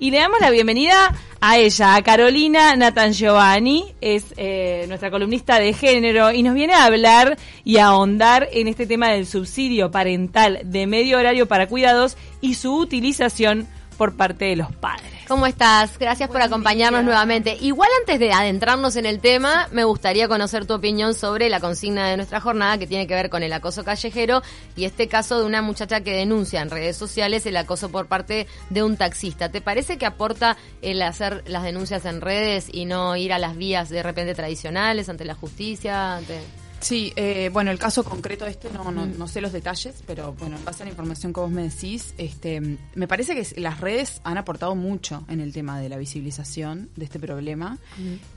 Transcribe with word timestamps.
Y 0.00 0.12
le 0.12 0.18
damos 0.18 0.40
la 0.40 0.50
bienvenida 0.50 1.12
a 1.40 1.58
ella, 1.58 1.96
a 1.96 2.02
Carolina 2.02 2.76
Natan 2.76 3.12
Giovanni, 3.12 3.96
es 4.00 4.32
eh, 4.36 4.84
nuestra 4.86 5.10
columnista 5.10 5.58
de 5.58 5.72
género 5.72 6.30
y 6.30 6.44
nos 6.44 6.54
viene 6.54 6.74
a 6.74 6.84
hablar 6.84 7.36
y 7.64 7.78
a 7.78 7.86
ahondar 7.86 8.48
en 8.52 8.68
este 8.68 8.86
tema 8.86 9.08
del 9.08 9.26
subsidio 9.26 9.90
parental 9.90 10.60
de 10.62 10.86
medio 10.86 11.18
horario 11.18 11.48
para 11.48 11.66
cuidados 11.66 12.16
y 12.40 12.54
su 12.54 12.76
utilización 12.76 13.66
por 13.96 14.16
parte 14.16 14.44
de 14.44 14.54
los 14.54 14.72
padres. 14.72 15.17
¿Cómo 15.28 15.46
estás? 15.46 15.98
Gracias 15.98 16.30
por 16.30 16.40
acompañarnos 16.40 17.04
nuevamente. 17.04 17.58
Igual 17.60 17.90
antes 18.00 18.18
de 18.18 18.32
adentrarnos 18.32 18.96
en 18.96 19.04
el 19.04 19.20
tema, 19.20 19.68
me 19.72 19.84
gustaría 19.84 20.26
conocer 20.26 20.64
tu 20.64 20.72
opinión 20.72 21.12
sobre 21.12 21.50
la 21.50 21.60
consigna 21.60 22.08
de 22.08 22.16
nuestra 22.16 22.40
jornada 22.40 22.78
que 22.78 22.86
tiene 22.86 23.06
que 23.06 23.14
ver 23.14 23.28
con 23.28 23.42
el 23.42 23.52
acoso 23.52 23.84
callejero 23.84 24.40
y 24.74 24.86
este 24.86 25.06
caso 25.06 25.38
de 25.38 25.44
una 25.44 25.60
muchacha 25.60 26.00
que 26.00 26.16
denuncia 26.16 26.62
en 26.62 26.70
redes 26.70 26.96
sociales 26.96 27.44
el 27.44 27.58
acoso 27.58 27.90
por 27.90 28.06
parte 28.06 28.46
de 28.70 28.82
un 28.82 28.96
taxista. 28.96 29.50
¿Te 29.50 29.60
parece 29.60 29.98
que 29.98 30.06
aporta 30.06 30.56
el 30.80 31.02
hacer 31.02 31.44
las 31.46 31.62
denuncias 31.62 32.06
en 32.06 32.22
redes 32.22 32.68
y 32.72 32.86
no 32.86 33.14
ir 33.14 33.34
a 33.34 33.38
las 33.38 33.54
vías 33.54 33.90
de 33.90 34.02
repente 34.02 34.34
tradicionales 34.34 35.10
ante 35.10 35.26
la 35.26 35.34
justicia? 35.34 36.16
Ante... 36.16 36.40
Sí, 36.80 37.12
eh, 37.16 37.50
bueno, 37.52 37.70
el 37.70 37.78
caso 37.78 38.04
concreto 38.04 38.46
este 38.46 38.70
no, 38.70 38.90
no, 38.92 39.04
no, 39.04 39.28
sé 39.28 39.40
los 39.40 39.52
detalles, 39.52 40.02
pero 40.06 40.34
bueno, 40.34 40.56
en 40.56 40.64
base 40.64 40.82
a 40.82 40.86
la 40.86 40.90
información 40.90 41.32
que 41.32 41.40
vos 41.40 41.50
me 41.50 41.62
decís, 41.62 42.14
este, 42.18 42.78
me 42.94 43.08
parece 43.08 43.34
que 43.34 43.60
las 43.60 43.80
redes 43.80 44.20
han 44.24 44.38
aportado 44.38 44.74
mucho 44.74 45.24
en 45.28 45.40
el 45.40 45.52
tema 45.52 45.80
de 45.80 45.88
la 45.88 45.96
visibilización 45.96 46.88
de 46.94 47.04
este 47.04 47.18
problema 47.18 47.78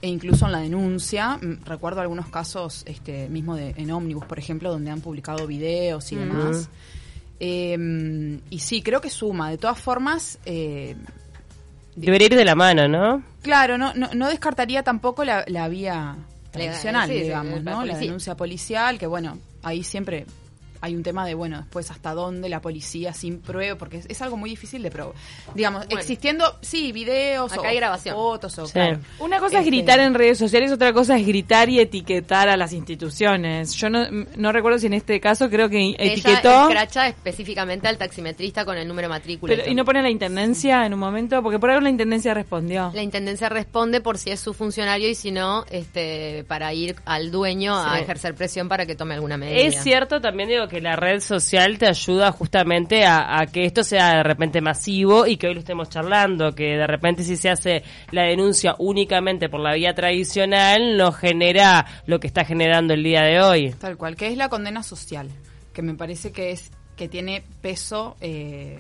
e 0.02 0.08
incluso 0.08 0.48
en 0.48 0.52
la 0.54 0.60
denuncia. 0.60 1.40
Recuerdo 1.66 2.02
algunos 2.02 2.30
casos, 2.30 2.84
este, 2.88 3.30
mismo 3.30 3.56
de, 3.56 3.76
en 3.78 3.92
Omnibus, 3.92 4.26
por 4.26 4.40
ejemplo, 4.40 4.72
donde 4.72 4.90
han 4.90 5.02
publicado 5.02 5.46
videos 5.46 6.12
y 6.12 6.16
demás. 6.16 6.70
Eh, 7.40 8.40
y 8.50 8.60
sí, 8.60 8.82
creo 8.82 9.02
que 9.02 9.10
suma. 9.10 9.50
De 9.50 9.58
todas 9.58 9.80
formas, 9.80 10.40
eh, 10.46 10.96
Debería 11.96 12.28
ir 12.28 12.36
de 12.36 12.46
la 12.46 12.56
mano, 12.56 12.88
¿no? 12.88 13.22
Claro, 13.42 13.78
no, 13.78 13.94
no, 13.94 14.10
no 14.14 14.30
descartaría 14.30 14.84
tampoco 14.84 15.26
la, 15.26 15.44
la 15.48 15.68
vía 15.68 16.16
tradicional, 16.52 17.10
sí, 17.10 17.22
digamos, 17.22 17.64
¿no? 17.64 17.86
La 17.86 17.98
denuncia 17.98 18.36
policial, 18.36 19.00
que 19.00 19.08
bueno, 19.08 19.40
ahí 19.64 19.84
siempre 19.84 20.26
hay 20.82 20.96
un 20.96 21.04
tema 21.04 21.26
de, 21.26 21.34
bueno, 21.34 21.58
después 21.58 21.90
hasta 21.92 22.14
dónde 22.14 22.50
la 22.50 22.62
policía 22.62 23.14
sin 23.14 23.40
prueba, 23.40 23.78
porque 23.78 23.98
es, 23.98 24.06
es 24.10 24.22
algo 24.22 24.38
muy 24.38 24.50
difícil 24.50 24.82
de 24.82 24.92
probar. 24.92 25.16
Digamos, 25.56 25.86
bueno, 25.86 26.00
existiendo, 26.00 26.58
sí, 26.62 26.92
videos 26.92 27.54
acá 27.54 27.62
o 27.62 27.66
hay 27.66 27.76
grabación. 27.76 28.16
fotos 28.16 28.58
o... 28.60 28.66
Sí. 28.66 28.74
Claro. 28.74 29.00
Una 29.20 29.40
cosa 29.40 29.60
este... 29.60 29.70
es 29.70 29.76
gritar 29.76 30.00
en 30.00 30.14
redes 30.14 30.38
sociales, 30.38 30.72
otra 30.72 30.92
cosa 30.94 31.18
es 31.18 31.26
gritar 31.26 31.70
y 31.70 31.80
etiquetar 31.80 32.50
a 32.50 32.58
las 32.58 32.74
instituciones. 32.74 33.74
Yo 33.74 33.90
no, 33.90 34.08
no 34.36 34.52
recuerdo 34.52 34.80
si 34.80 34.88
en 34.88 34.94
este 34.94 35.20
caso 35.20 35.50
creo 35.50 35.70
que 35.70 35.80
Ella 35.80 35.96
etiquetó... 36.00 36.64
escracha 36.64 37.08
específicamente 37.08 37.88
al 37.88 37.98
taximetrista 37.98 38.66
con 38.66 38.78
el 38.78 38.88
número 38.88 39.08
matrícula. 39.08 39.56
Pero, 39.56 39.70
¿Y 39.70 39.76
no 39.76 39.86
pone 39.86 40.02
la 40.02 40.10
intendencia 40.10 40.86
en 40.86 40.94
un 40.94 41.00
momento? 41.00 41.42
Porque 41.44 41.60
por 41.60 41.70
ahora 41.70 41.82
la 41.82 41.90
intendencia 41.90 42.34
respondió. 42.34 42.92
La 42.94 43.04
intendencia 43.04 43.50
responde 43.50 44.02
por 44.02 44.18
si 44.18 44.32
es 44.32 44.40
su 44.40 44.54
funcionario 44.54 45.10
y 45.10 45.16
si 45.16 45.32
no, 45.32 45.66
este 45.70 46.44
para 46.48 46.74
ir 46.74 46.96
al 47.06 47.32
dueño 47.32 47.82
sí. 47.84 47.90
a 47.92 48.00
ejercer 48.00 48.36
presión 48.36 48.68
para 48.68 48.86
que 48.86 48.96
tome 48.96 49.14
alguna 49.14 49.38
medida. 49.38 49.58
Es 49.58 49.84
cierto 49.84 50.22
también, 50.22 50.50
digo, 50.50 50.68
que 50.72 50.80
la 50.80 50.96
red 50.96 51.20
social 51.20 51.78
te 51.78 51.86
ayuda 51.86 52.32
justamente 52.32 53.04
a, 53.06 53.46
que 53.52 53.66
esto 53.66 53.84
sea 53.84 54.16
de 54.16 54.24
repente 54.24 54.62
masivo 54.62 55.28
y 55.28 55.36
que 55.36 55.48
hoy 55.48 55.56
lo 55.56 55.60
estemos 55.60 55.90
charlando, 55.90 56.56
que 56.56 56.78
de 56.78 56.88
repente 56.88 57.24
si 57.24 57.36
se 57.36 57.50
hace 57.50 57.84
la 58.12 58.24
denuncia 58.24 58.76
únicamente 58.80 59.50
por 59.50 59.60
la 59.60 59.74
vía 59.74 59.94
tradicional 59.94 60.96
no 60.96 61.12
genera 61.12 61.86
lo 62.06 62.22
que 62.22 62.28
está 62.28 62.46
generando 62.46 62.94
el 62.94 63.04
día 63.04 63.24
de 63.24 63.42
hoy. 63.42 63.72
Tal 63.72 63.98
cual, 63.98 64.16
que 64.16 64.28
es 64.28 64.38
la 64.38 64.48
condena 64.48 64.82
social, 64.82 65.30
que 65.74 65.82
me 65.82 65.94
parece 65.96 66.32
que 66.32 66.52
es 66.52 66.72
que 66.96 67.10
tiene 67.10 67.44
peso 67.62 68.16
eh, 68.22 68.78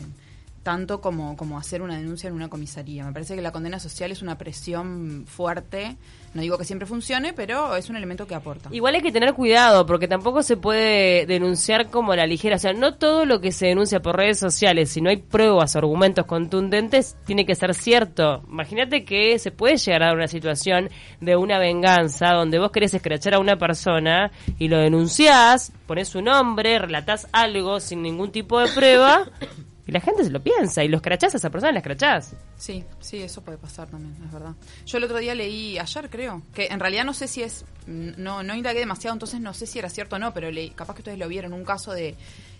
tanto 0.63 1.01
como, 1.01 1.35
como 1.35 1.57
hacer 1.57 1.81
una 1.81 1.97
denuncia 1.97 2.27
en 2.27 2.35
una 2.35 2.49
comisaría. 2.49 3.03
Me 3.03 3.13
parece 3.13 3.35
que 3.35 3.41
la 3.41 3.51
condena 3.51 3.79
social 3.79 4.11
es 4.11 4.21
una 4.21 4.37
presión 4.37 5.25
fuerte. 5.27 5.97
No 6.33 6.41
digo 6.41 6.57
que 6.57 6.65
siempre 6.65 6.87
funcione, 6.87 7.33
pero 7.33 7.75
es 7.75 7.89
un 7.89 7.95
elemento 7.95 8.27
que 8.27 8.35
aporta. 8.35 8.69
Igual 8.71 8.95
hay 8.95 9.01
que 9.01 9.11
tener 9.11 9.33
cuidado, 9.33 9.85
porque 9.85 10.07
tampoco 10.07 10.43
se 10.43 10.57
puede 10.57 11.25
denunciar 11.25 11.89
como 11.89 12.15
la 12.15 12.25
ligera. 12.25 12.55
O 12.55 12.59
sea, 12.59 12.73
no 12.73 12.95
todo 12.95 13.25
lo 13.25 13.41
que 13.41 13.51
se 13.51 13.67
denuncia 13.67 14.01
por 14.01 14.15
redes 14.15 14.39
sociales, 14.39 14.91
si 14.91 15.01
no 15.01 15.09
hay 15.09 15.17
pruebas 15.17 15.75
o 15.75 15.79
argumentos 15.79 16.25
contundentes, 16.25 17.17
tiene 17.25 17.45
que 17.45 17.55
ser 17.55 17.73
cierto. 17.73 18.43
Imagínate 18.47 19.03
que 19.03 19.39
se 19.39 19.51
puede 19.51 19.77
llegar 19.77 20.03
a 20.03 20.13
una 20.13 20.27
situación 20.27 20.89
de 21.19 21.35
una 21.35 21.59
venganza 21.59 22.33
donde 22.33 22.59
vos 22.59 22.71
querés 22.71 22.93
escrachar 22.93 23.33
a 23.33 23.39
una 23.39 23.57
persona 23.57 24.31
y 24.57 24.67
lo 24.67 24.77
denunciás, 24.77 25.73
pones 25.87 26.07
su 26.07 26.21
nombre, 26.21 26.79
relatás 26.79 27.27
algo 27.31 27.79
sin 27.79 28.03
ningún 28.03 28.31
tipo 28.31 28.59
de 28.59 28.71
prueba. 28.71 29.25
Y 29.87 29.91
la 29.91 29.99
gente 29.99 30.23
se 30.23 30.29
lo 30.29 30.41
piensa 30.41 30.83
y 30.83 30.87
los 30.87 31.01
crachás 31.01 31.33
a 31.33 31.37
esa 31.37 31.49
persona, 31.49 31.71
las 31.71 31.83
crachás. 31.83 32.35
Sí, 32.55 32.83
sí, 32.99 33.17
eso 33.17 33.43
puede 33.43 33.57
pasar 33.57 33.89
también, 33.89 34.15
es 34.23 34.31
verdad. 34.31 34.53
Yo 34.85 34.97
el 34.97 35.03
otro 35.03 35.17
día 35.17 35.33
leí, 35.33 35.77
ayer 35.79 36.09
creo, 36.09 36.43
que 36.53 36.67
en 36.67 36.79
realidad 36.79 37.05
no 37.05 37.13
sé 37.13 37.27
si 37.27 37.41
es, 37.41 37.65
no, 37.87 38.43
no 38.43 38.55
indagué 38.55 38.79
demasiado, 38.79 39.13
entonces 39.13 39.39
no 39.39 39.53
sé 39.53 39.65
si 39.65 39.79
era 39.79 39.89
cierto 39.89 40.17
o 40.17 40.19
no, 40.19 40.33
pero 40.33 40.51
leí, 40.51 40.69
capaz 40.71 40.93
que 40.93 41.01
ustedes 41.01 41.17
lo 41.17 41.27
vieron, 41.27 41.53
un 41.53 41.65
caso 41.65 41.93
de 41.93 42.15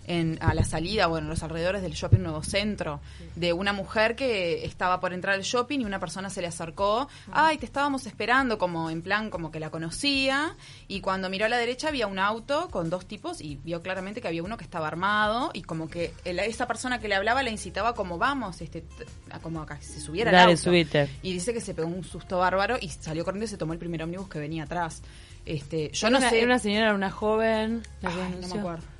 en, 0.06 0.38
a 0.40 0.54
la 0.54 0.64
salida 0.64 1.08
o 1.08 1.18
en 1.18 1.28
los 1.28 1.42
alrededores 1.42 1.82
del 1.82 1.92
shopping 1.92 2.20
Nuevo 2.20 2.42
Centro, 2.42 3.00
de 3.36 3.52
una 3.52 3.72
mujer 3.72 4.16
que 4.16 4.64
estaba 4.64 5.00
por 5.00 5.12
entrar 5.12 5.34
al 5.34 5.42
shopping 5.42 5.80
y 5.80 5.84
una 5.84 6.00
persona 6.00 6.30
se 6.30 6.40
le 6.40 6.48
acercó, 6.48 7.08
ay, 7.32 7.58
te 7.58 7.66
estábamos 7.66 8.06
esperando, 8.06 8.58
como 8.58 8.90
en 8.90 9.02
plan, 9.02 9.30
como 9.30 9.50
que 9.50 9.60
la 9.60 9.70
conocía, 9.70 10.56
y 10.88 11.00
cuando 11.00 11.28
miró 11.30 11.46
a 11.46 11.48
la 11.48 11.58
derecha 11.58 11.88
había 11.88 12.06
un 12.06 12.18
auto 12.18 12.68
con 12.70 12.90
dos 12.90 13.06
tipos 13.06 13.40
y 13.40 13.56
vio 13.56 13.82
claramente 13.82 14.20
que 14.20 14.28
había 14.28 14.42
uno 14.42 14.56
que 14.56 14.64
estaba 14.64 14.88
armado 14.88 15.50
y 15.54 15.62
como 15.62 15.88
que 15.88 16.12
esa 16.24 16.66
persona 16.66 16.98
que 16.98 17.08
le 17.08 17.14
hablaba 17.14 17.42
la 17.42 17.50
incitaba 17.50 17.94
como 17.94 18.18
vamos, 18.18 18.60
este, 18.60 18.84
a 19.30 19.38
como 19.38 19.62
acá, 19.62 19.78
se 19.80 20.00
subiera 20.00 20.30
Dale, 20.30 20.42
al 20.42 20.50
auto. 20.50 20.62
Subite. 20.62 21.08
Y 21.22 21.32
dice 21.32 21.52
que 21.52 21.60
se 21.60 21.74
pegó 21.74 21.88
un 21.88 22.04
susto 22.04 22.38
bárbaro 22.38 22.76
y 22.80 22.88
salió 22.88 23.24
corriendo 23.24 23.44
y 23.44 23.48
se 23.48 23.56
tomó 23.56 23.72
el 23.72 23.78
primer 23.78 24.02
ómnibus 24.02 24.28
que 24.28 24.38
venía 24.38 24.64
atrás. 24.64 25.02
Este, 25.44 25.90
yo 25.92 26.06
era 26.06 26.10
no 26.10 26.18
una, 26.18 26.30
sé. 26.30 26.36
Era 26.38 26.46
una 26.46 26.58
señora, 26.58 26.94
una 26.94 27.10
joven. 27.10 27.82
Ay, 28.02 28.38
no 28.40 28.48
me 28.48 28.60
acuerdo. 28.60 28.91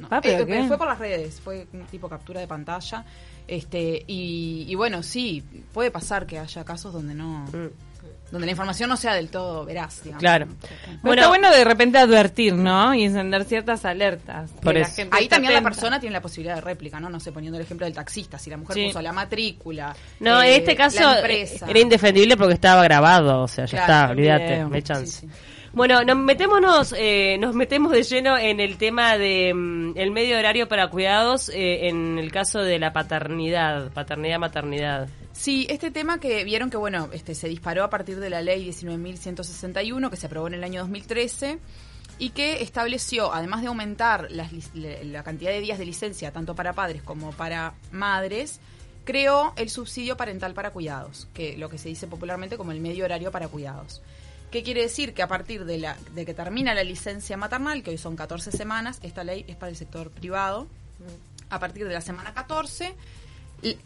No. 0.00 0.08
Ah, 0.10 0.20
¿pero 0.20 0.44
eh, 0.46 0.64
fue 0.66 0.78
por 0.78 0.86
las 0.86 0.98
redes, 0.98 1.40
fue 1.40 1.66
un 1.72 1.84
tipo 1.86 2.08
captura 2.08 2.40
de 2.40 2.46
pantalla. 2.46 3.04
Este, 3.46 4.02
y, 4.06 4.64
y, 4.68 4.74
bueno, 4.74 5.02
sí, 5.02 5.42
puede 5.72 5.90
pasar 5.90 6.26
que 6.26 6.38
haya 6.38 6.64
casos 6.64 6.92
donde 6.92 7.14
no. 7.14 7.44
Mm. 7.52 7.70
Donde 8.30 8.46
la 8.46 8.52
información 8.52 8.88
no 8.88 8.96
sea 8.96 9.14
del 9.14 9.28
todo 9.28 9.64
veraz, 9.64 10.02
digamos. 10.02 10.20
Claro. 10.20 10.46
Bueno, 11.02 11.22
está 11.22 11.28
bueno 11.28 11.50
de 11.52 11.62
repente 11.62 11.98
advertir, 11.98 12.54
¿no? 12.54 12.92
Y 12.92 13.04
encender 13.04 13.44
ciertas 13.44 13.84
alertas. 13.84 14.50
Por 14.60 14.76
eso. 14.76 15.02
Ahí 15.12 15.28
también 15.28 15.52
atenta. 15.52 15.60
la 15.60 15.62
persona 15.62 16.00
tiene 16.00 16.14
la 16.14 16.22
posibilidad 16.22 16.56
de 16.56 16.60
réplica, 16.62 16.98
¿no? 16.98 17.08
No 17.10 17.20
sé, 17.20 17.30
poniendo 17.30 17.58
el 17.58 17.64
ejemplo 17.64 17.86
del 17.86 17.94
taxista. 17.94 18.38
Si 18.38 18.50
la 18.50 18.56
mujer 18.56 18.74
sí. 18.74 18.84
puso 18.86 19.02
la 19.02 19.12
matrícula. 19.12 19.94
No, 20.18 20.42
eh, 20.42 20.56
en 20.56 20.60
este 20.62 20.74
caso 20.74 21.12
era 21.14 21.78
indefendible 21.78 22.36
porque 22.36 22.54
estaba 22.54 22.82
grabado. 22.82 23.42
O 23.42 23.48
sea, 23.48 23.66
ya 23.66 23.84
claro, 23.84 23.92
está, 23.92 24.10
olvídate, 24.10 24.64
me 24.64 24.82
chance. 24.82 25.20
Sí, 25.20 25.28
sí. 25.28 25.53
Bueno, 25.74 26.04
nos 26.04 26.16
metémonos, 26.16 26.94
eh, 26.96 27.36
nos 27.40 27.52
metemos 27.52 27.90
de 27.90 28.04
lleno 28.04 28.38
en 28.38 28.60
el 28.60 28.78
tema 28.78 29.18
de 29.18 29.52
mm, 29.52 29.98
el 29.98 30.12
medio 30.12 30.38
horario 30.38 30.68
para 30.68 30.88
cuidados 30.88 31.48
eh, 31.48 31.88
en 31.88 32.16
el 32.16 32.30
caso 32.30 32.60
de 32.60 32.78
la 32.78 32.92
paternidad, 32.92 33.90
paternidad, 33.90 34.38
maternidad. 34.38 35.08
Sí, 35.32 35.66
este 35.68 35.90
tema 35.90 36.20
que 36.20 36.44
vieron 36.44 36.70
que 36.70 36.76
bueno, 36.76 37.08
este 37.12 37.34
se 37.34 37.48
disparó 37.48 37.82
a 37.82 37.90
partir 37.90 38.20
de 38.20 38.30
la 38.30 38.40
ley 38.40 38.68
19.161 38.68 40.10
que 40.10 40.16
se 40.16 40.26
aprobó 40.26 40.46
en 40.46 40.54
el 40.54 40.62
año 40.62 40.82
2013 40.82 41.58
y 42.20 42.30
que 42.30 42.62
estableció, 42.62 43.34
además 43.34 43.62
de 43.62 43.66
aumentar 43.66 44.30
las, 44.30 44.52
la 44.74 45.24
cantidad 45.24 45.50
de 45.50 45.60
días 45.60 45.80
de 45.80 45.86
licencia 45.86 46.30
tanto 46.30 46.54
para 46.54 46.74
padres 46.74 47.02
como 47.02 47.32
para 47.32 47.74
madres, 47.90 48.60
creó 49.04 49.52
el 49.56 49.68
subsidio 49.70 50.16
parental 50.16 50.54
para 50.54 50.70
cuidados, 50.70 51.26
que 51.34 51.58
lo 51.58 51.68
que 51.68 51.78
se 51.78 51.88
dice 51.88 52.06
popularmente 52.06 52.56
como 52.56 52.70
el 52.70 52.78
medio 52.78 53.04
horario 53.04 53.32
para 53.32 53.48
cuidados. 53.48 54.02
¿Qué 54.54 54.62
quiere 54.62 54.82
decir? 54.82 55.14
Que 55.14 55.22
a 55.24 55.26
partir 55.26 55.64
de, 55.64 55.78
la, 55.78 55.96
de 56.14 56.24
que 56.24 56.32
termina 56.32 56.74
la 56.74 56.84
licencia 56.84 57.36
maternal, 57.36 57.82
que 57.82 57.90
hoy 57.90 57.98
son 57.98 58.14
14 58.14 58.52
semanas, 58.52 59.00
esta 59.02 59.24
ley 59.24 59.44
es 59.48 59.56
para 59.56 59.70
el 59.70 59.74
sector 59.74 60.10
privado, 60.12 60.68
a 61.50 61.58
partir 61.58 61.88
de 61.88 61.92
la 61.92 62.00
semana 62.00 62.32
14, 62.32 62.94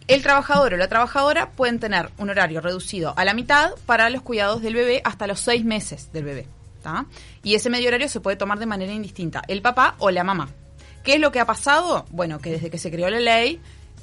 el 0.08 0.22
trabajador 0.22 0.74
o 0.74 0.76
la 0.76 0.86
trabajadora 0.86 1.52
pueden 1.52 1.80
tener 1.80 2.10
un 2.18 2.28
horario 2.28 2.60
reducido 2.60 3.14
a 3.16 3.24
la 3.24 3.32
mitad 3.32 3.70
para 3.86 4.10
los 4.10 4.20
cuidados 4.20 4.60
del 4.60 4.74
bebé 4.74 5.00
hasta 5.06 5.26
los 5.26 5.40
seis 5.40 5.64
meses 5.64 6.12
del 6.12 6.24
bebé. 6.24 6.46
¿tá? 6.82 7.06
Y 7.42 7.54
ese 7.54 7.70
medio 7.70 7.88
horario 7.88 8.10
se 8.10 8.20
puede 8.20 8.36
tomar 8.36 8.58
de 8.58 8.66
manera 8.66 8.92
indistinta, 8.92 9.42
el 9.48 9.62
papá 9.62 9.94
o 10.00 10.10
la 10.10 10.22
mamá. 10.22 10.50
¿Qué 11.02 11.14
es 11.14 11.20
lo 11.20 11.32
que 11.32 11.40
ha 11.40 11.46
pasado? 11.46 12.04
Bueno, 12.10 12.40
que 12.40 12.50
desde 12.50 12.68
que 12.68 12.76
se 12.76 12.90
creó 12.90 13.08
la 13.08 13.20
ley, 13.20 13.58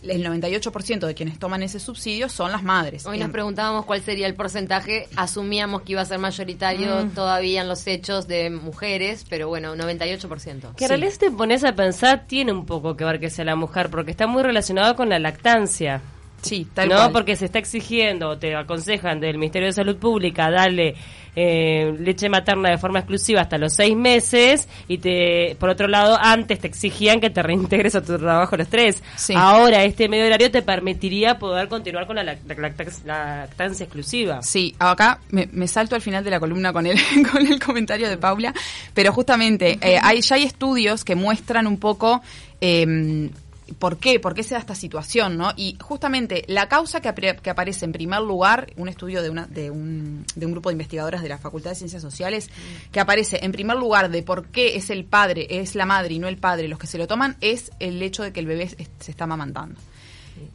el 0.09 0.25
98% 0.25 1.05
de 1.05 1.13
quienes 1.15 1.39
toman 1.39 1.63
ese 1.63 1.79
subsidio 1.79 2.29
son 2.29 2.51
las 2.51 2.63
madres. 2.63 3.05
Hoy 3.05 3.17
nos 3.17 3.29
preguntábamos 3.29 3.85
cuál 3.85 4.01
sería 4.01 4.27
el 4.27 4.35
porcentaje, 4.35 5.07
asumíamos 5.15 5.83
que 5.83 5.93
iba 5.93 6.01
a 6.01 6.05
ser 6.05 6.19
mayoritario 6.19 7.05
mm. 7.05 7.09
todavía 7.11 7.61
en 7.61 7.67
los 7.67 7.85
hechos 7.87 8.27
de 8.27 8.49
mujeres, 8.49 9.25
pero 9.29 9.47
bueno, 9.47 9.75
98%. 9.75 10.75
Que 10.75 10.85
en 10.85 10.89
realidad 10.89 11.13
te 11.19 11.31
pones 11.31 11.63
a 11.63 11.75
pensar, 11.75 12.25
tiene 12.27 12.51
un 12.51 12.65
poco 12.65 12.95
que 12.95 13.05
ver 13.05 13.19
que 13.19 13.29
sea 13.29 13.45
la 13.45 13.55
mujer, 13.55 13.89
porque 13.89 14.11
está 14.11 14.27
muy 14.27 14.43
relacionado 14.43 14.95
con 14.95 15.09
la 15.09 15.19
lactancia. 15.19 16.01
Sí, 16.45 16.67
tal 16.73 16.89
no, 16.89 16.95
cual. 16.95 17.11
porque 17.11 17.35
se 17.35 17.45
está 17.45 17.59
exigiendo, 17.59 18.37
te 18.37 18.55
aconsejan 18.55 19.19
del 19.19 19.37
Ministerio 19.37 19.67
de 19.67 19.73
Salud 19.73 19.97
Pública 19.97 20.49
darle 20.51 20.95
eh, 21.37 21.93
leche 21.99 22.29
materna 22.29 22.69
de 22.69 22.77
forma 22.77 22.99
exclusiva 22.99 23.41
hasta 23.41 23.57
los 23.57 23.73
seis 23.73 23.93
meses 23.95 24.69
y 24.87 24.99
te, 24.99 25.57
por 25.59 25.69
otro 25.69 25.87
lado, 25.89 26.17
antes 26.21 26.59
te 26.59 26.67
exigían 26.67 27.19
que 27.19 27.29
te 27.29 27.43
reintegres 27.43 27.93
a 27.95 28.01
tu 28.01 28.17
trabajo 28.17 28.55
a 28.55 28.57
los 28.59 28.67
tres. 28.69 29.03
Sí. 29.17 29.33
Ahora 29.35 29.83
este 29.83 30.07
medio 30.07 30.25
horario 30.27 30.49
te 30.49 30.61
permitiría 30.61 31.37
poder 31.37 31.67
continuar 31.67 32.07
con 32.07 32.15
la, 32.15 32.23
lac- 32.23 32.45
la 32.47 32.55
lactancia, 32.55 33.03
lactancia 33.05 33.83
exclusiva. 33.83 34.41
Sí, 34.43 34.75
acá 34.79 35.19
me, 35.31 35.49
me 35.51 35.67
salto 35.67 35.95
al 35.95 36.01
final 36.01 36.23
de 36.23 36.29
la 36.31 36.39
columna 36.39 36.71
con 36.71 36.85
el, 36.87 36.97
con 37.31 37.45
el 37.45 37.59
comentario 37.59 38.07
de 38.07 38.17
Paula, 38.17 38.53
pero 38.93 39.11
justamente 39.11 39.77
eh, 39.81 39.99
hay, 40.01 40.21
ya 40.21 40.35
hay 40.35 40.43
estudios 40.43 41.03
que 41.03 41.15
muestran 41.15 41.67
un 41.67 41.79
poco 41.79 42.21
eh, 42.61 43.29
por 43.79 43.97
qué, 43.97 44.19
por 44.19 44.33
qué 44.33 44.43
se 44.43 44.53
da 44.53 44.59
esta 44.59 44.75
situación, 44.75 45.37
¿no? 45.37 45.51
Y 45.55 45.77
justamente 45.81 46.43
la 46.47 46.69
causa 46.69 47.01
que, 47.01 47.13
que 47.41 47.49
aparece 47.49 47.85
en 47.85 47.91
primer 47.91 48.21
lugar, 48.21 48.71
un 48.77 48.87
estudio 48.87 49.21
de, 49.23 49.29
una, 49.29 49.45
de, 49.47 49.71
un, 49.71 50.25
de 50.35 50.45
un 50.45 50.51
grupo 50.51 50.69
de 50.69 50.73
investigadoras 50.73 51.21
de 51.23 51.29
la 51.29 51.37
Facultad 51.37 51.71
de 51.71 51.75
Ciencias 51.75 52.01
Sociales, 52.01 52.49
que 52.91 52.99
aparece 52.99 53.39
en 53.43 53.51
primer 53.51 53.77
lugar 53.77 54.09
de 54.09 54.23
por 54.23 54.47
qué 54.47 54.75
es 54.75 54.89
el 54.89 55.05
padre, 55.05 55.47
es 55.49 55.75
la 55.75 55.85
madre 55.85 56.13
y 56.13 56.19
no 56.19 56.27
el 56.27 56.37
padre 56.37 56.67
los 56.67 56.79
que 56.79 56.87
se 56.87 56.97
lo 56.97 57.07
toman, 57.07 57.37
es 57.41 57.71
el 57.79 58.01
hecho 58.01 58.23
de 58.23 58.31
que 58.31 58.39
el 58.39 58.45
bebé 58.45 58.67
se 58.67 59.11
está 59.11 59.23
amamantando. 59.23 59.79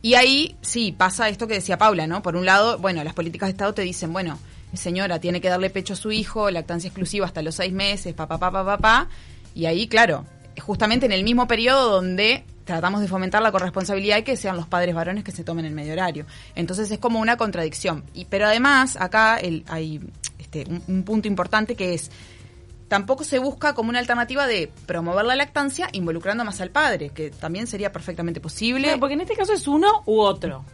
Y 0.02 0.14
ahí 0.14 0.56
sí 0.60 0.92
pasa 0.92 1.28
esto 1.28 1.46
que 1.46 1.54
decía 1.54 1.78
Paula, 1.78 2.06
¿no? 2.06 2.22
Por 2.22 2.36
un 2.36 2.44
lado, 2.44 2.78
bueno, 2.78 3.02
las 3.02 3.14
políticas 3.14 3.48
de 3.48 3.52
Estado 3.52 3.74
te 3.74 3.82
dicen, 3.82 4.12
bueno, 4.12 4.38
señora, 4.74 5.18
tiene 5.18 5.40
que 5.40 5.48
darle 5.48 5.70
pecho 5.70 5.94
a 5.94 5.96
su 5.96 6.12
hijo, 6.12 6.50
lactancia 6.50 6.88
exclusiva 6.88 7.26
hasta 7.26 7.42
los 7.42 7.54
seis 7.54 7.72
meses, 7.72 8.14
papá, 8.14 8.38
papá, 8.38 8.64
papá. 8.64 9.08
Y 9.54 9.66
ahí, 9.66 9.88
claro, 9.88 10.26
justamente 10.60 11.06
en 11.06 11.12
el 11.12 11.24
mismo 11.24 11.48
periodo 11.48 11.90
donde 11.90 12.44
tratamos 12.70 13.00
de 13.00 13.08
fomentar 13.08 13.42
la 13.42 13.50
corresponsabilidad 13.50 14.18
y 14.18 14.22
que 14.22 14.36
sean 14.36 14.56
los 14.56 14.66
padres 14.66 14.94
varones 14.94 15.24
que 15.24 15.32
se 15.32 15.42
tomen 15.42 15.64
el 15.64 15.72
medio 15.72 15.92
horario. 15.92 16.24
Entonces 16.54 16.90
es 16.90 16.98
como 16.98 17.18
una 17.18 17.36
contradicción. 17.36 18.04
Y, 18.14 18.26
pero 18.26 18.46
además, 18.46 18.96
acá 18.96 19.38
el, 19.38 19.64
hay 19.68 20.00
este, 20.38 20.64
un, 20.68 20.82
un 20.86 21.02
punto 21.02 21.26
importante 21.26 21.74
que 21.74 21.94
es 21.94 22.10
tampoco 22.86 23.22
se 23.24 23.38
busca 23.38 23.72
como 23.74 23.90
una 23.90 23.98
alternativa 23.98 24.46
de 24.46 24.70
promover 24.86 25.24
la 25.24 25.36
lactancia 25.36 25.88
involucrando 25.92 26.44
más 26.44 26.60
al 26.60 26.70
padre, 26.70 27.10
que 27.10 27.30
también 27.30 27.66
sería 27.66 27.92
perfectamente 27.92 28.40
posible. 28.40 28.84
Claro, 28.84 29.00
porque 29.00 29.14
en 29.14 29.20
este 29.22 29.34
caso 29.34 29.52
es 29.52 29.66
uno 29.66 30.02
u 30.06 30.20
otro. 30.20 30.64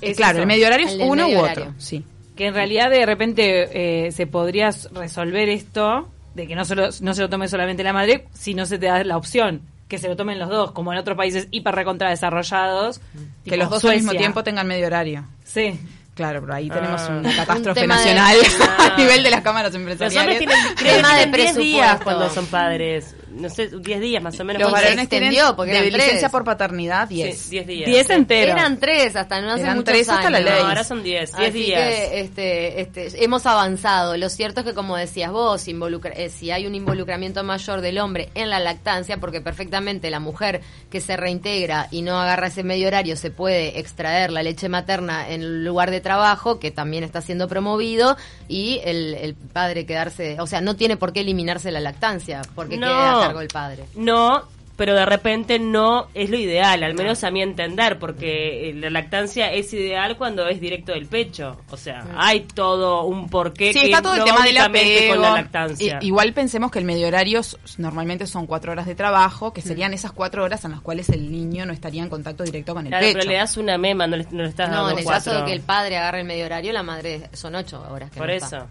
Es 0.00 0.16
claro, 0.16 0.38
eso. 0.38 0.42
el 0.42 0.46
medio 0.48 0.66
horario 0.66 0.86
es 0.86 0.94
El 0.94 1.02
uno 1.02 1.28
u 1.28 1.38
horario. 1.38 1.64
otro, 1.64 1.74
sí. 1.78 2.04
Que 2.36 2.46
en 2.46 2.54
realidad 2.54 2.90
de 2.90 3.04
repente 3.06 4.06
eh, 4.06 4.12
se 4.12 4.26
podría 4.26 4.70
resolver 4.92 5.48
esto 5.48 6.08
de 6.34 6.46
que 6.46 6.54
no, 6.54 6.64
solo, 6.64 6.88
no 7.00 7.14
se 7.14 7.22
lo 7.22 7.28
tome 7.28 7.48
solamente 7.48 7.82
la 7.82 7.92
madre, 7.92 8.28
si 8.32 8.54
no 8.54 8.66
se 8.66 8.78
te 8.78 8.86
da 8.86 9.02
la 9.02 9.16
opción 9.16 9.62
que 9.88 9.98
se 9.98 10.06
lo 10.08 10.16
tomen 10.16 10.38
los 10.38 10.48
dos, 10.48 10.72
como 10.72 10.92
en 10.92 10.98
otros 10.98 11.16
países 11.16 11.48
hiper 11.50 11.74
recontra 11.74 12.10
desarrollados. 12.10 13.00
Que 13.44 13.56
los 13.56 13.70
dos 13.70 13.84
al 13.84 13.96
mismo 13.96 14.12
tiempo 14.12 14.44
tengan 14.44 14.66
medio 14.66 14.86
horario. 14.86 15.24
Sí. 15.44 15.78
Claro, 16.14 16.40
pero 16.40 16.54
ahí 16.54 16.68
tenemos 16.68 17.00
Ah. 17.02 17.16
una 17.20 17.34
catástrofe 17.36 17.68
Un 17.80 17.86
tema 17.86 18.00
de- 18.00 18.12
nacional 18.14 18.36
Ah. 18.78 18.92
a 18.94 18.98
nivel 18.98 19.22
de 19.22 19.30
las 19.30 19.40
cámaras 19.40 19.72
Los 19.72 19.78
hombres 19.80 19.94
empresariales. 20.00 20.38
tienen, 20.38 20.56
creo 20.74 20.90
que 20.90 20.96
Tema 20.96 21.08
de 21.16 21.26
tienen 21.26 21.32
10 21.32 21.56
días 21.56 21.86
presupuesto. 21.96 22.04
cuando 22.04 22.30
son 22.34 22.46
padres. 22.46 23.14
No 23.32 23.48
sé, 23.50 23.68
10 23.68 24.00
días 24.00 24.22
más 24.22 24.38
o 24.40 24.44
menos. 24.44 24.62
Los 24.62 24.72
varones 24.72 24.98
extendió, 24.98 25.54
porque 25.54 25.72
de 25.72 25.78
eran 25.78 25.92
licencia 25.92 26.18
tres. 26.20 26.30
por 26.30 26.44
paternidad 26.44 27.08
10. 27.08 27.38
Sí, 27.38 27.50
10 27.50 27.66
días. 27.66 27.86
Diez 27.90 28.10
enteros. 28.10 28.56
Eran 28.56 28.78
tres 28.80 29.16
hasta 29.16 29.40
no 29.40 29.52
hace 29.52 29.62
Eran 29.62 29.76
muchos 29.76 29.92
tres 29.92 30.08
hasta 30.08 30.30
la 30.30 30.40
ley. 30.40 30.54
No, 30.62 30.68
ahora 30.68 30.84
son 30.84 31.02
10, 31.02 31.36
10 31.36 31.48
Así 31.50 31.58
días. 31.58 31.80
que 31.80 32.20
este, 32.20 32.80
este, 32.80 33.24
hemos 33.24 33.44
avanzado. 33.46 34.16
Lo 34.16 34.28
cierto 34.28 34.60
es 34.60 34.66
que, 34.66 34.74
como 34.74 34.96
decías 34.96 35.30
vos, 35.30 35.68
involucra- 35.68 36.12
eh, 36.16 36.30
si 36.30 36.50
hay 36.50 36.66
un 36.66 36.74
involucramiento 36.74 37.42
mayor 37.44 37.80
del 37.80 37.98
hombre 37.98 38.30
en 38.34 38.50
la 38.50 38.58
lactancia, 38.60 39.18
porque 39.18 39.40
perfectamente 39.40 40.10
la 40.10 40.20
mujer 40.20 40.60
que 40.90 41.00
se 41.00 41.16
reintegra 41.16 41.88
y 41.90 42.02
no 42.02 42.18
agarra 42.20 42.46
ese 42.48 42.62
medio 42.62 42.88
horario 42.88 43.16
se 43.16 43.30
puede 43.30 43.78
extraer 43.78 44.30
la 44.32 44.42
leche 44.42 44.68
materna 44.68 45.28
en 45.28 45.42
el 45.42 45.64
lugar 45.64 45.90
de 45.90 46.00
trabajo, 46.00 46.58
que 46.58 46.70
también 46.70 47.04
está 47.04 47.20
siendo 47.20 47.48
promovido, 47.48 48.16
y 48.48 48.80
el, 48.84 49.14
el 49.14 49.34
padre 49.34 49.84
quedarse, 49.86 50.36
o 50.40 50.46
sea, 50.46 50.60
no 50.60 50.76
tiene 50.76 50.96
por 50.96 51.12
qué 51.12 51.20
eliminarse 51.20 51.70
la 51.70 51.80
lactancia, 51.80 52.42
porque 52.54 52.76
No. 52.76 52.86
queda 52.86 53.17
a 53.22 53.26
cargo 53.26 53.40
el 53.40 53.48
padre. 53.48 53.84
No, 53.96 54.42
pero 54.76 54.94
de 54.94 55.04
repente 55.06 55.58
no 55.58 56.06
es 56.14 56.30
lo 56.30 56.36
ideal, 56.36 56.84
al 56.84 56.94
menos 56.94 57.24
a 57.24 57.32
mi 57.32 57.42
entender, 57.42 57.98
porque 57.98 58.70
eh, 58.70 58.74
la 58.74 58.90
lactancia 58.90 59.52
es 59.52 59.72
ideal 59.72 60.16
cuando 60.16 60.46
es 60.46 60.60
directo 60.60 60.92
del 60.92 61.06
pecho. 61.06 61.56
O 61.70 61.76
sea, 61.76 62.06
hay 62.16 62.42
todo 62.42 63.02
un 63.02 63.28
porqué 63.28 63.72
Sí, 63.72 63.80
que 63.80 63.86
está 63.86 64.00
todo 64.02 64.12
el 64.14 64.20
no 64.20 64.24
tema 64.26 64.44
del 64.44 64.58
apego. 64.58 65.14
con 65.14 65.22
la 65.22 65.32
lactancia. 65.32 65.98
Igual 66.00 66.32
pensemos 66.32 66.70
que 66.70 66.78
el 66.78 66.84
medio 66.84 67.08
horario 67.08 67.40
normalmente 67.76 68.28
son 68.28 68.46
cuatro 68.46 68.70
horas 68.70 68.86
de 68.86 68.94
trabajo, 68.94 69.52
que 69.52 69.62
serían 69.62 69.94
esas 69.94 70.12
cuatro 70.12 70.44
horas 70.44 70.64
en 70.64 70.70
las 70.70 70.80
cuales 70.80 71.08
el 71.08 71.28
niño 71.32 71.66
no 71.66 71.72
estaría 71.72 72.04
en 72.04 72.08
contacto 72.08 72.44
directo 72.44 72.72
con 72.72 72.86
el 72.86 72.90
Claro, 72.90 73.04
pecho. 73.04 73.18
pero 73.18 73.30
le 73.32 73.36
das 73.36 73.56
una 73.56 73.78
mema, 73.78 74.06
no 74.06 74.16
le, 74.16 74.28
no 74.30 74.44
le 74.44 74.48
estás 74.48 74.68
No, 74.70 74.76
dando 74.76 74.90
en 74.92 74.98
el 74.98 75.04
cuatro. 75.04 75.32
caso 75.32 75.40
de 75.40 75.44
que 75.50 75.54
el 75.56 75.62
padre 75.62 75.96
agarre 75.96 76.20
el 76.20 76.26
medio 76.26 76.44
horario, 76.46 76.72
la 76.72 76.84
madre 76.84 77.28
son 77.32 77.56
ocho 77.56 77.82
horas. 77.90 78.12
Que 78.12 78.18
Por 78.18 78.28
no 78.28 78.32
eso. 78.32 78.46
está. 78.46 78.66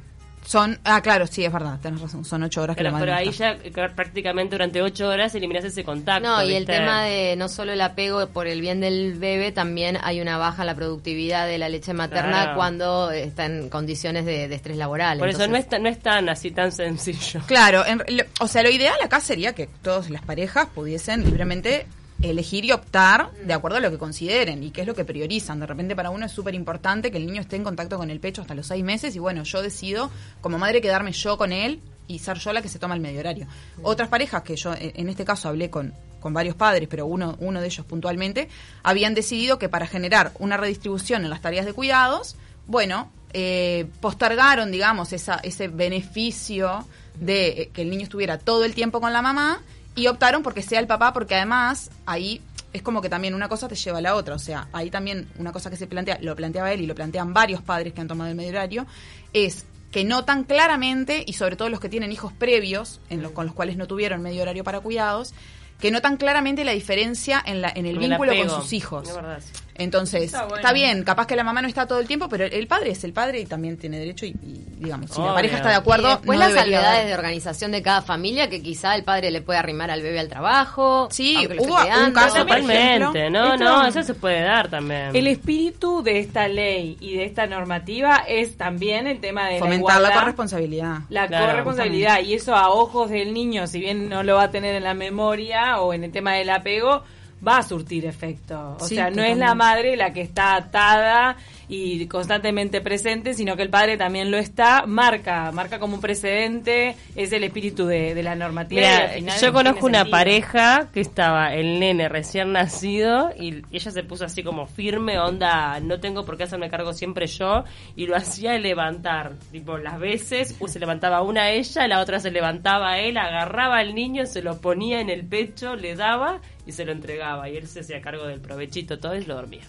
Son, 0.48 0.80
ah, 0.86 1.02
claro, 1.02 1.28
sí, 1.28 1.44
es 1.44 1.52
verdad, 1.52 1.78
tenés 1.82 2.00
razón, 2.00 2.24
son 2.24 2.42
ocho 2.44 2.62
horas 2.62 2.78
que 2.78 2.80
Pero, 2.84 2.92
la 2.92 2.94
madre 2.94 3.06
pero 3.12 3.16
no 3.16 3.20
ahí 3.20 3.32
ya 3.32 3.52
eh, 3.62 3.90
prácticamente 3.94 4.56
durante 4.56 4.82
ocho 4.82 5.10
horas 5.10 5.36
eliminas 5.36 5.66
ese 5.66 5.84
contacto. 5.84 6.26
No, 6.26 6.42
y 6.42 6.54
el 6.56 6.66
tema 6.66 7.04
de 7.04 7.36
no 7.36 7.50
solo 7.50 7.74
el 7.74 7.82
apego 7.82 8.26
por 8.30 8.48
el 8.48 8.62
bien 8.62 8.80
del 8.80 9.16
bebé, 9.20 9.52
también 9.52 9.98
hay 10.02 10.22
una 10.22 10.38
baja 10.38 10.62
en 10.64 10.68
la 10.68 10.76
productividad 10.76 11.48
de 11.48 11.58
la 11.58 11.68
leche 11.68 11.92
materna 11.94 12.44
Claro. 12.44 12.56
cuando 12.56 13.12
está 13.12 13.46
en 13.46 13.68
condiciones 13.68 14.24
de, 14.26 14.48
de 14.48 14.56
estrés 14.56 14.78
laboral. 14.78 15.20
Por 15.20 15.28
eso 15.28 15.48
no 15.50 15.58
es, 15.58 15.68
tan- 15.68 15.84
no 15.84 15.90
es 15.90 16.00
tan 16.00 16.30
así 16.30 16.52
tan 16.52 16.72
sencillo. 16.72 17.42
Claro, 17.46 17.86
en- 17.86 18.02
lo- 18.08 18.24
o 18.40 18.48
sea, 18.48 18.64
lo 18.64 18.70
ideal 18.70 18.96
acá 19.04 19.20
sería 19.20 19.52
que 19.54 19.68
todas 19.82 20.10
las 20.10 20.22
parejas 20.22 20.68
pudiesen 20.74 21.26
libremente 21.26 21.86
elegir 22.22 22.66
y 22.66 22.72
optar 22.72 23.32
de 23.46 23.54
acuerdo 23.54 23.78
a 23.78 23.80
lo 23.80 23.92
que 23.92 23.98
consideren 23.98 24.64
y 24.64 24.72
qué 24.72 24.82
es 24.82 24.88
lo 24.88 24.96
que 24.96 25.06
priorizan. 25.06 25.60
De 25.60 25.68
repente 25.68 25.96
para 25.96 26.10
uno 26.10 26.26
es 26.26 26.32
súper 26.32 26.56
importante 26.56 27.12
que 27.12 27.18
el 27.18 27.26
niño 27.26 27.42
esté 27.42 27.56
en 27.56 27.64
contacto 27.64 27.98
con 27.98 28.10
el 28.10 28.20
pecho 28.20 28.42
hasta 28.42 28.56
los 28.56 28.68
seis 28.68 28.84
meses 28.84 29.16
y 29.16 29.20
bueno, 29.20 29.44
yo 29.44 29.62
decido 29.62 30.10
como 30.42 30.58
madre 30.58 30.82
quedarme 30.82 31.12
yo 31.12 31.38
con 31.38 31.52
él 31.52 31.80
y 32.08 32.20
ser 32.20 32.38
yo 32.38 32.54
la 32.54 32.62
que 32.62 32.70
se 32.70 32.80
toma 32.80 32.96
el 32.96 33.02
medio 33.02 33.20
horario. 33.20 33.48
Otras 33.84 34.10
parejas 34.10 34.42
que 34.44 34.56
yo 34.56 34.74
eh, 34.74 34.94
en 34.96 35.10
este 35.10 35.26
caso 35.26 35.50
hablé 35.50 35.70
con, 35.70 35.94
con 36.20 36.34
varios 36.34 36.56
padres, 36.56 36.88
pero 36.90 37.06
uno, 37.06 37.36
uno 37.40 37.62
de 37.62 37.68
ellos 37.68 37.86
puntualmente, 37.86 38.50
habían 38.84 39.14
decidido 39.14 39.60
que 39.60 39.70
para 39.70 39.88
generar 39.88 40.32
una 40.40 40.58
redistribución 40.58 41.24
en 41.24 41.30
las 41.30 41.42
tareas 41.42 41.66
de 41.66 41.74
cuidados, 41.74 42.36
bueno, 42.66 43.12
eh, 43.34 43.88
postergaron, 44.00 44.72
digamos, 44.72 45.14
esa, 45.14 45.36
ese 45.44 45.68
beneficio 45.68 46.88
de 47.20 47.48
eh, 47.48 47.70
que 47.74 47.82
el 47.82 47.90
niño 47.90 48.04
estuviera 48.04 48.38
todo 48.38 48.64
el 48.64 48.74
tiempo 48.74 49.02
con 49.02 49.14
la 49.14 49.22
mamá 49.22 49.62
y 49.98 50.08
optaron 50.08 50.44
porque 50.44 50.62
sea 50.62 50.80
el 50.80 50.88
papá, 50.88 51.12
porque 51.12 51.36
además 51.36 51.90
ahí 52.06 52.42
es 52.72 52.84
como 52.84 53.02
que 53.02 53.10
también 53.10 53.34
una 53.34 53.50
cosa 53.50 53.68
te 53.68 53.76
lleva 53.76 53.98
a 53.98 54.02
la 54.02 54.16
otra. 54.16 54.36
O 54.36 54.40
sea, 54.40 54.70
ahí 54.72 54.92
también 54.92 55.28
una 55.40 55.52
cosa 55.52 55.70
que 55.72 55.76
se 55.76 55.88
plantea, 55.88 56.20
lo 56.22 56.36
planteaba 56.36 56.72
él 56.72 56.82
y 56.82 56.86
lo 56.86 56.94
plantean 56.94 57.34
varios 57.34 57.62
padres 57.64 57.94
que 57.94 58.02
han 58.02 58.08
tomado 58.08 58.30
el 58.30 58.36
medio 58.36 58.52
horario, 58.52 58.86
es 59.34 59.66
que 59.92 60.04
notan 60.04 60.44
claramente, 60.44 61.24
y 61.26 61.34
sobre 61.34 61.56
todo 61.56 61.70
los 61.70 61.80
que 61.80 61.90
tienen 61.90 62.12
hijos 62.12 62.32
previos, 62.32 63.02
en 63.10 63.24
los, 63.24 63.32
con 63.32 63.48
los 63.48 63.56
cuales 63.56 63.76
no 63.76 63.88
tuvieron 63.88 64.22
medio 64.22 64.44
horario 64.44 64.64
para 64.64 64.82
cuidados, 64.82 65.34
que 65.80 65.90
notan 65.90 66.18
claramente 66.18 66.64
la 66.64 66.74
diferencia 66.74 67.42
en, 67.44 67.62
la, 67.62 67.72
en 67.74 67.88
el 67.88 67.98
vínculo 67.98 68.32
apego. 68.32 68.54
con 68.54 68.62
sus 68.62 68.74
hijos. 68.74 69.14
Verdad, 69.14 69.42
sí. 69.42 69.52
Entonces, 69.78 70.34
Está 70.34 70.74
bien, 70.74 71.04
capaz 71.04 71.28
que 71.28 71.36
la 71.36 71.44
mamá 71.44 71.62
no 71.62 71.68
está 71.68 71.86
todo 71.88 72.00
el 72.00 72.08
tiempo, 72.08 72.28
pero 72.30 72.46
el 72.46 72.68
padre 72.68 72.92
es 72.92 73.04
el 73.04 73.14
padre 73.14 73.40
y 73.42 73.46
también 73.46 73.78
tiene 73.78 74.00
derecho 74.00 74.26
y, 74.26 74.30
y, 74.30 74.66
digamos, 74.80 75.12
si 75.12 75.18
Obvio. 75.20 75.28
la 75.30 75.34
pareja 75.36 75.58
está 75.58 75.70
de 75.70 75.76
y 75.76 75.78
acuerdo, 75.78 76.10
después 76.10 76.40
no 76.40 76.46
las 76.46 76.54
salvedades 76.54 77.08
de 77.08 77.14
organización 77.14 77.72
de 77.72 77.82
cada 77.82 78.02
familia, 78.02 78.50
que 78.50 78.62
quizá 78.62 78.96
el 78.96 79.04
padre 79.04 79.32
le 79.32 79.42
puede 79.42 79.60
arrimar 79.60 79.92
al 79.92 80.02
bebé 80.02 80.20
al 80.20 80.30
trabajo. 80.30 81.08
Sí, 81.12 81.48
hubo 81.60 81.76
un 82.06 82.12
caso, 82.12 82.38
Totalmente, 82.38 83.30
no, 83.30 83.54
esto- 83.54 83.64
no, 83.64 83.86
eso 83.88 84.04
se 84.04 84.14
puede 84.14 84.42
dar 84.42 84.70
también. 84.70 85.16
El 85.16 85.28
espíritu 85.28 86.02
de 86.04 86.20
esta 86.20 86.48
ley 86.48 86.98
y 87.00 87.16
de 87.16 87.26
esta 87.26 87.46
normativa 87.48 88.24
es 88.28 88.58
también 88.58 89.08
el 89.08 89.20
tema 89.20 89.48
de 89.50 89.60
fomentar 89.60 90.02
la, 90.02 90.14
corresponsabilidad. 90.14 91.00
La 91.10 91.28
Claro. 91.28 91.48
corresponsabilidad 91.48 92.22
y 92.22 92.34
eso 92.34 92.56
a 92.56 92.70
ojos 92.70 93.10
del 93.10 93.34
niño, 93.34 93.68
si 93.68 93.80
bien 93.80 94.10
no 94.10 94.24
lo 94.24 94.36
va 94.36 94.44
a 94.44 94.52
tener 94.52 94.76
en 94.76 94.84
la 94.84 94.94
memoria 94.94 95.80
o 95.82 95.94
en 95.94 96.04
el 96.04 96.12
tema 96.12 96.34
del 96.34 96.50
apego, 96.50 97.04
va 97.46 97.58
a 97.58 97.64
surtir 97.64 98.06
efecto. 98.06 98.78
O 98.80 98.86
Sí, 98.86 98.96
sea, 98.96 99.10
no 99.10 99.24
es 99.24 99.38
la 99.38 99.54
madre 99.56 99.96
la 99.96 100.12
que 100.14 100.22
está 100.22 100.56
atada 100.56 101.36
y 101.70 102.08
constantemente 102.08 102.82
presente, 102.82 103.34
sino 103.34 103.56
que 103.56 103.64
el 103.64 103.70
padre 103.70 103.98
también 103.98 104.32
lo 104.32 104.38
está, 104.38 104.86
marca, 104.86 105.52
marca 105.52 105.80
como 105.80 105.96
un 105.96 106.02
precedente, 106.02 106.96
es 107.16 107.32
el 107.34 107.44
espíritu 107.44 107.86
de, 107.86 108.16
de 108.16 108.24
la 108.24 108.36
normativa. 108.36 108.82
Mira, 108.82 109.10
final 109.10 109.34
yo 109.34 109.40
tiene 109.40 109.54
conozco 109.54 109.86
una 109.86 110.00
sentido. 110.00 110.12
pareja 110.12 110.90
que 110.94 111.02
estaba 111.02 111.54
el 111.54 111.80
nene 111.80 112.10
recién 112.10 112.54
nacido 112.54 113.32
y 113.38 113.64
ella 113.72 113.92
se 113.92 114.04
puso 114.04 114.26
así 114.26 114.44
como 114.44 114.68
firme, 114.68 115.20
onda, 115.20 115.80
no 115.80 116.00
tengo 116.00 116.26
por 116.26 116.38
qué 116.38 116.44
hacerme 116.44 116.70
cargo 116.70 116.94
siempre 116.94 117.28
yo, 117.28 117.64
y 117.96 118.08
lo 118.08 118.16
hacía 118.16 118.58
levantar, 118.58 119.34
tipo, 119.52 119.78
las 119.78 120.00
veces, 120.00 120.56
uh, 120.60 120.68
se 120.68 120.80
levantaba 120.80 121.22
una 121.22 121.52
ella, 121.52 121.88
la 121.88 122.00
otra 122.00 122.20
se 122.20 122.32
levantaba 122.32 122.94
a 122.94 123.00
él, 123.00 123.18
agarraba 123.18 123.78
al 123.78 123.94
niño, 123.94 124.26
se 124.26 124.42
lo 124.42 124.60
ponía 124.62 125.02
en 125.02 125.10
el 125.10 125.26
pecho, 125.26 125.76
le 125.76 125.96
daba 125.96 126.40
y 126.66 126.72
se 126.72 126.86
lo 126.86 126.92
entregaba, 126.92 127.50
y 127.50 127.58
él 127.58 127.68
se 127.68 127.82
hacía 127.82 128.02
cargo 128.02 128.26
del 128.26 128.42
provechito 128.42 129.00
todo 129.00 129.16
y 129.16 129.26
lo 129.26 129.36
dormía. 129.36 129.64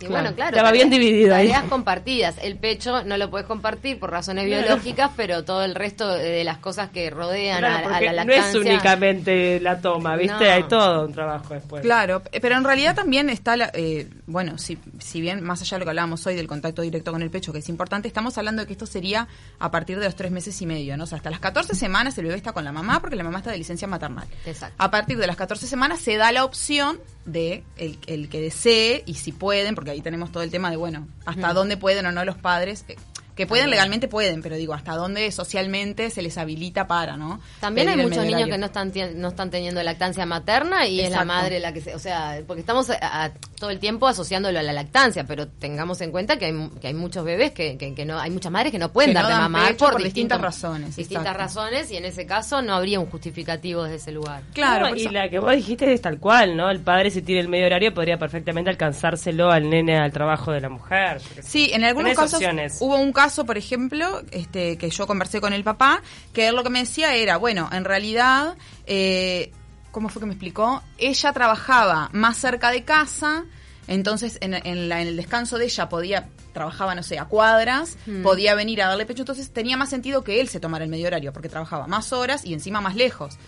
Y 0.00 0.06
bueno, 0.06 0.34
claro. 0.34 0.50
Estaba 0.56 0.72
bien 0.72 0.90
dividido 0.90 1.34
ahí. 1.34 1.48
Tareas 1.48 1.68
compartidas. 1.70 2.36
El 2.42 2.56
pecho 2.56 3.04
no 3.04 3.16
lo 3.16 3.30
puedes 3.30 3.46
compartir 3.46 3.98
por 3.98 4.10
razones 4.10 4.44
biológicas, 4.46 5.10
pero 5.16 5.44
todo 5.44 5.64
el 5.64 5.74
resto 5.74 6.08
de 6.12 6.42
las 6.44 6.58
cosas 6.58 6.90
que 6.90 7.10
rodean 7.10 7.58
Claro, 7.60 7.88
a, 7.94 8.00
la 8.00 8.24
no 8.24 8.32
lactancia. 8.32 8.48
es 8.48 8.54
únicamente 8.66 9.60
la 9.60 9.80
toma, 9.80 10.16
¿viste? 10.16 10.44
No. 10.44 10.52
Hay 10.52 10.62
todo 10.64 11.06
un 11.06 11.12
trabajo 11.12 11.54
después. 11.54 11.82
Claro, 11.82 12.22
pero 12.42 12.56
en 12.56 12.64
realidad 12.64 12.94
también 12.94 13.30
está, 13.30 13.56
la, 13.56 13.70
eh, 13.74 14.08
bueno, 14.26 14.58
si, 14.58 14.78
si 14.98 15.20
bien 15.20 15.42
más 15.42 15.62
allá 15.62 15.76
de 15.76 15.80
lo 15.80 15.84
que 15.86 15.90
hablábamos 15.90 16.26
hoy 16.26 16.34
del 16.34 16.46
contacto 16.48 16.82
directo 16.82 17.12
con 17.12 17.22
el 17.22 17.30
pecho, 17.30 17.52
que 17.52 17.60
es 17.60 17.68
importante, 17.68 18.08
estamos 18.08 18.36
hablando 18.36 18.62
de 18.62 18.66
que 18.66 18.72
esto 18.72 18.86
sería 18.86 19.28
a 19.58 19.70
partir 19.70 19.98
de 19.98 20.04
los 20.06 20.16
tres 20.16 20.30
meses 20.32 20.60
y 20.60 20.66
medio, 20.66 20.96
¿no? 20.96 21.04
O 21.04 21.06
sea, 21.06 21.16
hasta 21.18 21.30
las 21.30 21.40
14 21.40 21.74
semanas 21.74 22.18
el 22.18 22.24
bebé 22.24 22.36
está 22.36 22.52
con 22.52 22.64
la 22.64 22.72
mamá 22.72 23.00
porque 23.00 23.16
la 23.16 23.24
mamá 23.24 23.38
está 23.38 23.50
de 23.52 23.58
licencia 23.58 23.86
maternal. 23.88 24.26
Exacto. 24.44 24.74
A 24.78 24.90
partir 24.90 25.18
de 25.18 25.26
las 25.26 25.36
14 25.36 25.66
semanas 25.66 26.00
se 26.00 26.16
da 26.16 26.32
la 26.32 26.44
opción 26.44 26.98
de 27.24 27.62
el, 27.76 27.98
el 28.06 28.28
que 28.28 28.40
desee 28.40 29.02
y 29.06 29.14
si 29.14 29.32
pueden, 29.32 29.74
porque 29.74 29.83
ahí 29.90 30.00
tenemos 30.00 30.30
todo 30.32 30.42
el 30.42 30.50
tema 30.50 30.70
de, 30.70 30.76
bueno, 30.76 31.06
hasta 31.26 31.50
Mm. 31.52 31.54
dónde 31.54 31.76
pueden 31.76 32.06
o 32.06 32.12
no 32.12 32.24
los 32.24 32.36
padres. 32.36 32.84
eh, 32.88 32.96
que 33.34 33.48
pueden, 33.48 33.68
legalmente 33.68 34.06
pueden, 34.06 34.42
pero 34.42 34.54
digo, 34.54 34.74
hasta 34.74 34.94
dónde 34.94 35.32
socialmente 35.32 36.08
se 36.10 36.22
les 36.22 36.38
habilita 36.38 36.86
para, 36.86 37.16
¿no? 37.16 37.40
También 37.58 37.88
hay 37.88 37.96
Pedir 37.96 38.08
muchos 38.10 38.24
niños 38.26 38.48
que 38.48 38.58
no 38.58 38.66
están 38.66 38.92
no 39.16 39.26
están 39.26 39.50
teniendo 39.50 39.82
lactancia 39.82 40.24
materna 40.24 40.86
y 40.86 41.00
es 41.00 41.10
la 41.10 41.24
madre 41.24 41.58
la 41.58 41.72
que 41.72 41.80
se, 41.80 41.96
o 41.96 41.98
sea, 41.98 42.40
porque 42.46 42.60
estamos 42.60 42.90
a- 42.90 43.24
a- 43.24 43.32
todo 43.64 43.70
el 43.70 43.78
tiempo 43.78 44.06
asociándolo 44.06 44.58
a 44.58 44.62
la 44.62 44.74
lactancia, 44.74 45.24
pero 45.24 45.48
tengamos 45.48 45.98
en 46.02 46.10
cuenta 46.10 46.36
que 46.38 46.44
hay, 46.44 46.70
que 46.82 46.88
hay 46.88 46.92
muchos 46.94 47.24
bebés 47.24 47.52
que, 47.52 47.78
que, 47.78 47.94
que 47.94 48.04
no, 48.04 48.18
hay 48.18 48.30
muchas 48.30 48.52
madres 48.52 48.70
que 48.72 48.78
no 48.78 48.92
pueden 48.92 49.10
Que 49.12 49.14
dar 49.14 49.22
no 49.24 49.28
de 49.30 49.34
mamar 49.36 49.76
por 49.76 50.02
distintas 50.02 50.38
razones, 50.38 50.94
distintas 50.96 51.22
exacto. 51.32 51.42
razones 51.42 51.90
y 51.90 51.96
en 51.96 52.04
ese 52.04 52.26
caso 52.26 52.60
no 52.60 52.74
habría 52.74 53.00
un 53.00 53.06
justificativo 53.06 53.84
desde 53.84 53.96
ese 53.96 54.12
lugar. 54.12 54.42
Claro, 54.52 54.90
No, 54.90 54.96
y 54.96 55.00
eso- 55.00 55.10
la 55.12 55.30
que 55.30 55.38
vos 55.38 55.52
dijiste 55.52 55.90
es 55.92 56.02
tal 56.02 56.18
cual, 56.18 56.56
¿no? 56.56 56.70
El 56.70 56.80
padre 56.80 57.10
si 57.10 57.22
tiene 57.22 57.40
el 57.40 57.48
medio 57.48 57.64
horario 57.64 57.94
podría 57.94 58.18
perfectamente 58.18 58.68
alcanzárselo 58.68 59.50
al 59.50 59.70
nene 59.70 59.96
al 59.98 60.12
trabajo 60.12 60.52
de 60.52 60.60
la 60.60 60.68
mujer. 60.68 61.22
Sí, 61.42 61.70
en 61.72 61.84
algunos 61.84 62.10
Tenés 62.10 62.18
casos 62.18 62.34
opciones. 62.34 62.76
hubo 62.80 62.96
un 62.98 63.12
caso, 63.14 63.46
por 63.46 63.56
ejemplo, 63.56 64.20
este, 64.30 64.76
que 64.76 64.90
yo 64.90 65.06
conversé 65.06 65.40
con 65.40 65.54
el 65.54 65.64
papá, 65.64 66.02
que 66.34 66.48
él 66.48 66.54
lo 66.54 66.62
que 66.62 66.68
me 66.70 66.80
decía 66.80 67.14
era, 67.14 67.38
bueno, 67.38 67.70
en 67.72 67.84
realidad, 67.86 68.56
eh, 68.86 69.50
¿cómo 69.94 70.10
fue 70.10 70.20
que 70.20 70.26
me 70.26 70.32
explicó? 70.34 70.82
Ella 70.98 71.32
trabajaba 71.32 72.10
más 72.12 72.36
cerca 72.36 72.70
de 72.70 72.82
casa, 72.84 73.44
entonces 73.86 74.36
en, 74.42 74.52
en 74.54 74.88
la- 74.90 75.00
en 75.00 75.08
el 75.08 75.16
descanso 75.16 75.56
de 75.56 75.64
ella 75.66 75.88
podía 75.88 76.28
trabajaba, 76.52 76.94
no 76.94 77.02
sé, 77.02 77.18
a 77.18 77.24
cuadras, 77.24 77.96
podía 78.22 78.54
venir 78.54 78.80
a 78.82 78.86
darle 78.88 79.06
pecho, 79.06 79.22
entonces 79.22 79.50
tenía 79.50 79.76
más 79.76 79.90
sentido 79.90 80.22
que 80.22 80.40
él 80.40 80.48
se 80.48 80.60
tomara 80.60 80.84
el 80.84 80.90
medio 80.90 81.06
horario, 81.08 81.32
porque 81.32 81.48
trabajaba 81.48 81.86
más 81.88 82.12
horas 82.12 82.44
y 82.44 82.52
encima 82.54 82.80
más 82.80 82.94
lejos. 82.94 83.38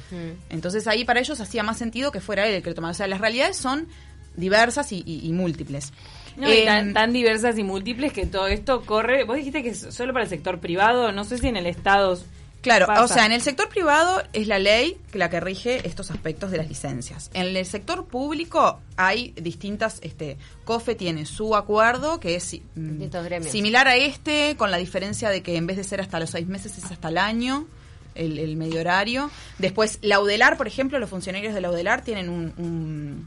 Entonces 0.51 0.87
ahí 0.89 1.05
para 1.05 1.21
ellos 1.21 1.41
hacía 1.41 1.63
más 1.63 1.77
sentido 1.79 2.11
que 2.11 2.21
fuera 2.21 2.47
él 2.49 2.55
el 2.55 2.63
que 2.63 2.71
lo 2.71 2.75
tomara. 2.75 2.91
O 2.93 2.95
sea, 2.95 3.07
las 3.07 3.21
realidades 3.21 3.57
son 3.57 3.87
diversas 4.37 4.91
y, 4.93 5.03
y- 5.07 5.27
y 5.27 5.33
múltiples. 5.33 5.93
No, 6.37 6.53
y 6.53 6.59
Em, 6.59 6.65
tan, 6.67 6.93
tan 6.95 7.13
diversas 7.13 7.57
y 7.59 7.63
múltiples 7.65 8.13
que 8.13 8.27
todo 8.27 8.49
esto 8.49 8.83
corre. 8.85 9.25
Vos 9.25 9.37
dijiste 9.37 9.63
que 9.63 9.71
es 9.71 9.87
solo 9.91 10.13
para 10.13 10.25
el 10.25 10.29
sector 10.29 10.59
privado, 10.61 11.13
no 11.13 11.25
sé 11.25 11.39
si 11.39 11.47
en 11.49 11.57
el 11.57 11.67
Estado. 11.67 12.19
Claro, 12.67 12.87
pasa. 12.87 13.05
o 13.05 13.09
sea, 13.09 13.27
en 13.27 13.33
el 13.33 13.41
sector 13.43 13.69
privado 13.69 14.23
es 14.33 14.47
la 14.49 14.59
ley 14.59 14.97
la 15.13 15.31
que 15.31 15.39
rige 15.41 15.87
estos 15.87 16.11
aspectos 16.11 16.51
de 16.51 16.57
las 16.59 16.69
licencias. 16.69 17.31
En 17.33 17.57
el 17.57 17.65
sector 17.65 18.07
público 18.07 18.81
hay 18.97 19.31
distintas, 19.37 19.99
este, 20.03 20.37
COFE 20.65 20.95
tiene 20.97 21.27
su 21.27 21.55
acuerdo 21.55 22.19
que 22.21 22.35
es 22.35 22.55
mm, 22.75 22.99
similar 23.51 23.87
a 23.89 23.97
este, 23.97 24.57
con 24.59 24.71
la 24.71 24.79
diferencia 24.79 25.31
de 25.31 25.43
que 25.43 25.57
en 25.57 25.67
vez 25.67 25.77
de 25.77 25.85
ser 25.85 26.01
hasta 26.01 26.19
los 26.19 26.31
seis 26.31 26.47
meses 26.49 26.77
es 26.77 26.85
hasta 26.91 27.09
el 27.09 27.19
año. 27.19 27.67
El, 28.17 28.39
el 28.39 28.57
medio 28.57 28.81
horario. 28.81 29.31
Después, 29.59 29.99
la 30.01 30.21
UDELAR, 30.21 30.57
por 30.57 30.67
ejemplo, 30.67 30.99
los 30.99 31.11
funcionarios 31.11 31.53
de 31.53 31.61
la 31.61 31.69
UDELAR 31.71 32.01
tienen 32.03 32.31
un, 32.31 32.55
un- 32.57 33.27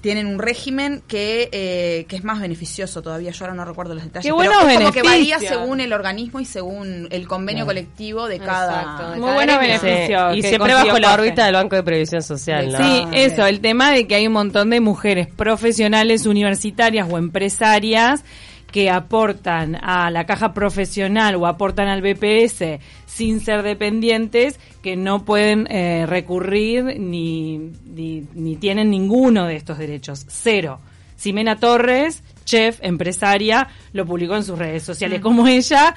tienen 0.00 0.26
un 0.26 0.38
régimen 0.38 1.02
que, 1.08 1.48
eh, 1.50 2.06
que 2.08 2.16
es 2.16 2.24
más 2.24 2.40
beneficioso 2.40 3.02
todavía. 3.02 3.32
Yo 3.32 3.44
ahora 3.44 3.56
no 3.56 3.64
recuerdo 3.64 3.94
los 3.94 4.04
detalles. 4.04 4.30
Qué 4.32 4.36
pero 4.36 4.52
buenos 4.52 4.72
es 4.72 4.78
como 4.78 4.92
que 4.92 5.02
varía 5.02 5.38
según 5.40 5.80
el 5.80 5.92
organismo 5.92 6.38
y 6.38 6.44
según 6.44 7.08
el 7.10 7.26
convenio 7.26 7.66
colectivo 7.66 8.28
de 8.28 8.36
Exacto, 8.36 8.62
cada. 8.96 9.10
de 9.14 9.20
Muy 9.20 9.32
buenos 9.32 9.58
beneficios. 9.58 10.32
Sí, 10.32 10.38
y 10.38 10.42
siempre 10.42 10.74
bajo 10.74 10.98
la 10.98 11.14
órbita 11.14 11.44
del 11.46 11.54
Banco 11.54 11.76
de 11.76 11.82
Previsión 11.82 12.22
Social, 12.22 12.70
¿no? 12.72 12.78
Sí, 12.78 12.84
Ah, 13.06 13.10
eso, 13.12 13.46
el 13.46 13.60
tema 13.60 13.90
de 13.92 14.06
que 14.06 14.14
hay 14.14 14.26
un 14.26 14.32
montón 14.32 14.70
de 14.70 14.80
mujeres 14.80 15.26
profesionales, 15.26 16.26
universitarias 16.26 17.08
o 17.10 17.18
empresarias 17.18 18.24
que 18.70 18.90
aportan 18.90 19.76
a 19.82 20.10
la 20.10 20.26
caja 20.26 20.52
profesional 20.52 21.36
o 21.36 21.46
aportan 21.46 21.88
al 21.88 22.02
BPS 22.02 22.78
sin 23.06 23.40
ser 23.40 23.62
dependientes, 23.62 24.60
que 24.82 24.94
no 24.96 25.24
pueden 25.24 25.66
eh, 25.70 26.04
recurrir 26.06 26.98
ni, 27.00 27.58
ni, 27.86 28.24
ni 28.34 28.56
tienen 28.56 28.90
ninguno 28.90 29.46
de 29.46 29.56
estos 29.56 29.78
derechos. 29.78 30.26
Cero. 30.28 30.80
Ximena 31.18 31.56
Torres, 31.56 32.22
chef, 32.44 32.78
empresaria, 32.82 33.68
lo 33.92 34.06
publicó 34.06 34.36
en 34.36 34.44
sus 34.44 34.56
redes 34.58 34.84
sociales, 34.84 35.20
como 35.20 35.48
ella 35.48 35.94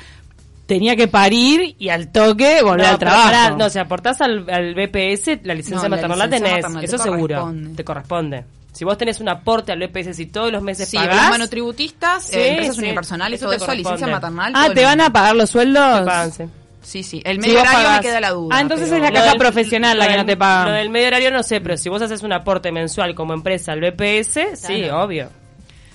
tenía 0.65 0.95
que 0.95 1.07
parir 1.07 1.75
y 1.77 1.89
al 1.89 2.11
toque 2.11 2.61
volver 2.63 2.85
No, 2.87 2.91
al 2.93 2.97
trabajo. 2.99 3.57
no, 3.57 3.69
si 3.69 3.77
aportás 3.77 4.21
al, 4.21 4.49
al 4.49 4.73
BPS, 4.73 5.39
la 5.43 5.53
licencia 5.53 5.89
No, 5.89 5.95
maternal 5.95 6.17
la 6.17 6.29
tenés, 6.29 6.53
maternal 6.53 6.83
eso 6.85 6.97
te 6.97 7.03
seguro, 7.03 7.53
te 7.75 7.83
corresponde. 7.83 8.45
Si 8.71 8.85
vos 8.85 8.97
tenés 8.97 9.19
un 9.19 9.27
aporte 9.29 9.71
al 9.71 9.79
BPS, 9.79 10.13
si 10.15 10.25
todos 10.27 10.51
los 10.51 10.61
meses 10.63 10.87
Sí, 10.89 10.95
pagás, 10.97 11.15
los 11.23 11.29
monotributistas, 11.31 12.23
Sí, 12.23 12.37
eh, 12.37 12.49
empresas 12.51 12.75
sí, 12.77 12.81
unipersonales, 12.83 13.39
eso 13.39 13.45
todo 13.47 13.55
eso, 13.55 13.73
licencia 13.73 14.07
maternal. 14.07 14.53
Ah, 14.55 14.69
¿te 14.73 14.83
van 14.85 15.01
a 15.01 15.11
pagar 15.11 15.35
los 15.35 15.49
sueldos? 15.49 16.05
te 16.05 16.31
sí. 16.45 16.49
Sí, 16.83 17.03
sí. 17.03 17.21
El 17.25 17.37
medio 17.39 17.59
horario 17.61 17.79
pagás- 17.79 17.97
me 17.97 18.01
queda 18.01 18.19
la 18.21 18.29
duda. 18.31 18.55
Ah, 18.57 18.61
entonces 18.61 18.89
pero- 18.89 19.03
es 19.05 19.11
la 19.11 19.15
caja 19.19 19.29
del- 19.31 19.37
profesional 19.37 19.99
la 19.99 20.05
que 20.05 20.11
del- 20.13 20.19
no 20.21 20.25
te 20.25 20.37
paga. 20.37 20.65
Lo 20.69 20.75
del 20.75 20.89
medio 20.89 21.07
horario 21.09 21.31
no 21.31 21.43
sé, 21.43 21.61
pero 21.61 21.77
si 21.77 21.89
vos 21.89 22.01
haces 22.01 22.23
un 22.23 22.33
aporte 22.33 22.71
mensual 22.71 23.13
como 23.13 23.33
empresa 23.33 23.73
al 23.73 23.81
BPS, 23.81 24.55
sí, 24.55 24.77
Claro. 24.83 25.03
obvio. 25.03 25.29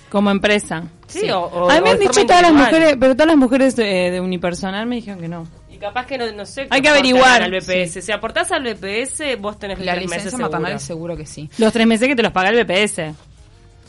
Como 0.09 0.29
empresa. 0.31 0.83
Sí, 1.07 1.29
o, 1.29 1.41
o- 1.41 1.69
a 1.69 1.73
mí 1.75 1.81
me 1.81 1.89
han 1.89 1.99
dicho 1.99 2.25
todas 2.25 2.41
las 2.41 2.53
mujeres, 2.53 2.95
pero 2.97 3.13
todas 3.15 3.27
las 3.27 3.37
mujeres 3.37 3.75
de, 3.75 4.11
de 4.11 4.21
unipersonal 4.21 4.85
me 4.85 4.95
dijeron 4.97 5.19
que 5.19 5.27
no. 5.27 5.45
Y 5.77 5.79
capaz 5.79 6.07
que 6.07 6.17
no, 6.17 6.31
no 6.31 6.45
sé. 6.45 6.65
Hay 6.71 6.81
que 6.81 6.89
averiguar, 6.89 7.43
Al 7.43 7.51
BPS. 7.51 8.03
Si 8.03 8.11
aportás 8.11 8.51
al 8.51 8.63
BPS, 8.63 9.39
vos 9.39 9.59
tenés 9.59 9.77
La 9.79 9.91
tres 9.93 10.05
licencia 10.05 10.25
meses 10.25 10.39
maternal 10.39 10.79
seguro. 10.79 11.13
seguro 11.13 11.17
que 11.17 11.25
sí. 11.27 11.49
Los 11.59 11.71
tres 11.71 11.85
meses 11.85 12.07
que 12.07 12.15
te 12.15 12.23
los 12.23 12.31
paga 12.31 12.49
el 12.49 12.65
BPS. 12.65 13.13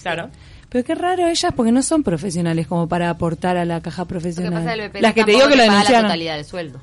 Claro. 0.02 0.28
Pero 0.68 0.84
qué 0.84 0.94
raro 0.94 1.26
ellas 1.26 1.52
porque 1.56 1.72
no 1.72 1.82
son 1.82 2.02
profesionales 2.02 2.66
como 2.66 2.86
para 2.88 3.08
aportar 3.08 3.56
a 3.56 3.64
la 3.64 3.80
caja 3.80 4.02
Lo 4.02 4.06
que 4.06 4.12
profesional. 4.12 4.52
pasa 4.64 4.74
el 4.74 4.88
BPS 4.90 5.00
las 5.00 5.14
que 5.14 5.24
te 5.24 5.30
digo 5.30 5.44
que 5.48 5.56
lo 5.56 5.56
paga 5.56 5.66
la 5.66 5.72
denunciaron. 5.72 6.02
totalidad 6.04 6.36
del 6.36 6.44
sueldo. 6.44 6.80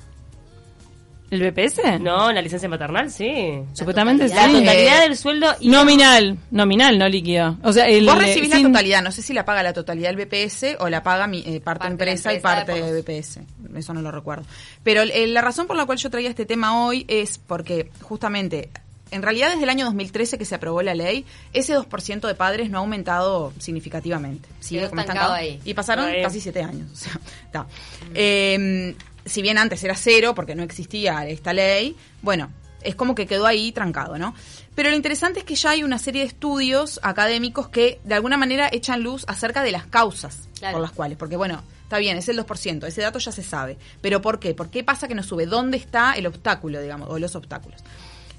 ¿El 1.42 1.51
BPS? 1.51 2.00
No, 2.01 2.32
la 2.32 2.42
licencia 2.42 2.68
maternal, 2.70 3.10
sí. 3.12 3.60
Supuestamente 3.74 4.27
totalidad. 4.30 4.48
sí. 4.60 4.65
La 4.65 4.74
Eh, 4.74 4.75
totalidad 4.86 5.01
del 5.08 5.18
sueldo 5.18 5.48
y 5.60 5.70
Nominal, 5.70 6.38
nominal, 6.51 6.98
no 6.98 7.08
líquido. 7.10 7.58
O 7.63 7.72
sea, 7.74 7.86
el 7.88 8.06
Vos 8.06 8.18
recibís 8.18 8.51
sin- 8.51 8.63
la 8.63 8.70
totalidad, 8.70 9.01
no 9.04 9.12
sé 9.12 9.22
si 9.22 9.34
la 9.34 9.46
paga 9.46 9.63
la 9.63 9.74
totalidad 9.74 10.10
del 10.10 10.18
BPS 10.25 10.77
o 10.80 10.89
la 10.89 11.04
paga 11.04 11.27
mi, 11.27 11.44
eh, 11.46 11.60
parte, 11.62 11.86
la 11.86 11.92
empresa 11.92 12.34
y 12.34 12.39
parte 12.39 12.74
de 12.74 13.01
BPS. 13.01 13.42
Eso 13.75 13.94
no 13.94 14.01
lo 14.01 14.12
recuerdo. 14.12 14.46
Pero 14.84 15.01
eh, 15.01 15.27
la 15.27 15.42
razón 15.42 15.68
por 15.68 15.75
la 15.75 15.86
cual 15.86 15.98
yo 15.98 16.10
traía 16.10 16.30
este 16.30 16.46
tema 16.46 16.86
hoy 16.86 17.06
es 17.08 17.38
porque 17.38 17.89
justamente, 18.01 18.70
en 19.12 19.22
realidad 19.22 19.50
desde 19.51 19.63
el 19.63 19.70
año 19.70 19.86
2013 19.86 20.38
que 20.38 20.46
se 20.46 20.56
aprobó 20.56 20.82
la 20.82 20.96
ley, 20.96 21.25
ese 21.54 21.74
2% 21.75 22.27
de 22.27 22.36
padres 22.36 22.70
no 22.70 22.77
ha 22.80 22.82
aumentado 22.82 23.54
significativamente. 23.60 24.48
Sigue 24.60 24.80
Quedó 24.82 24.89
como 24.89 25.01
estancado 25.01 25.34
ahí. 25.34 25.60
Y 25.65 25.74
pasaron 25.74 26.06
Ahí. 26.06 26.22
casi 26.24 26.39
siete 26.42 26.62
años. 26.63 26.89
O 26.92 26.96
sea, 26.96 27.20
está. 27.46 27.65
Eh, 28.13 28.96
si 29.25 29.41
bien 29.41 29.58
antes 29.58 29.84
era 29.84 29.96
cero 29.96 30.34
porque 30.36 30.55
no 30.55 30.63
existía 30.63 31.27
esta 31.27 31.53
ley, 31.53 31.96
bueno, 32.22 32.51
es 32.82 32.96
como 32.96 33.15
que 33.15 33.25
quedó 33.25 33.48
ahí 33.48 33.72
trancado, 33.72 34.17
¿no? 34.17 34.36
Pero 34.75 34.89
lo 34.89 34.96
interesante 34.96 35.39
es 35.39 35.46
que 35.46 35.55
ya 35.55 35.72
hay 35.72 35.84
una 35.84 35.98
serie 35.98 36.22
de 36.22 36.27
estudios 36.27 37.00
académicos 37.01 37.70
que 37.70 38.00
de 38.03 38.13
alguna 38.13 38.38
manera 38.38 38.70
echan 38.72 39.01
luz 39.01 39.25
acerca 39.27 39.63
de 39.63 39.72
las 39.72 39.86
causas 39.88 40.48
Claro. 40.60 40.74
por 40.75 40.82
las 40.82 40.91
cuales, 40.91 41.17
porque 41.17 41.36
bueno, 41.36 41.63
está 41.84 41.98
bien, 41.98 42.17
es 42.17 42.29
el 42.29 42.38
2%, 42.38 42.86
ese 42.88 43.01
dato 43.01 43.20
ya 43.20 43.32
se 43.32 43.44
sabe, 43.44 43.77
pero 44.01 44.22
¿por 44.22 44.39
qué? 44.39 44.53
¿Por 44.53 44.70
qué 44.70 44.84
pasa 44.84 45.08
que 45.08 45.15
no 45.15 45.24
sube? 45.24 45.46
¿Dónde 45.48 45.77
está 45.77 46.13
el 46.13 46.27
obstáculo, 46.27 46.79
digamos, 46.82 47.10
o 47.10 47.17
los 47.20 47.36
obstáculos? 47.36 47.82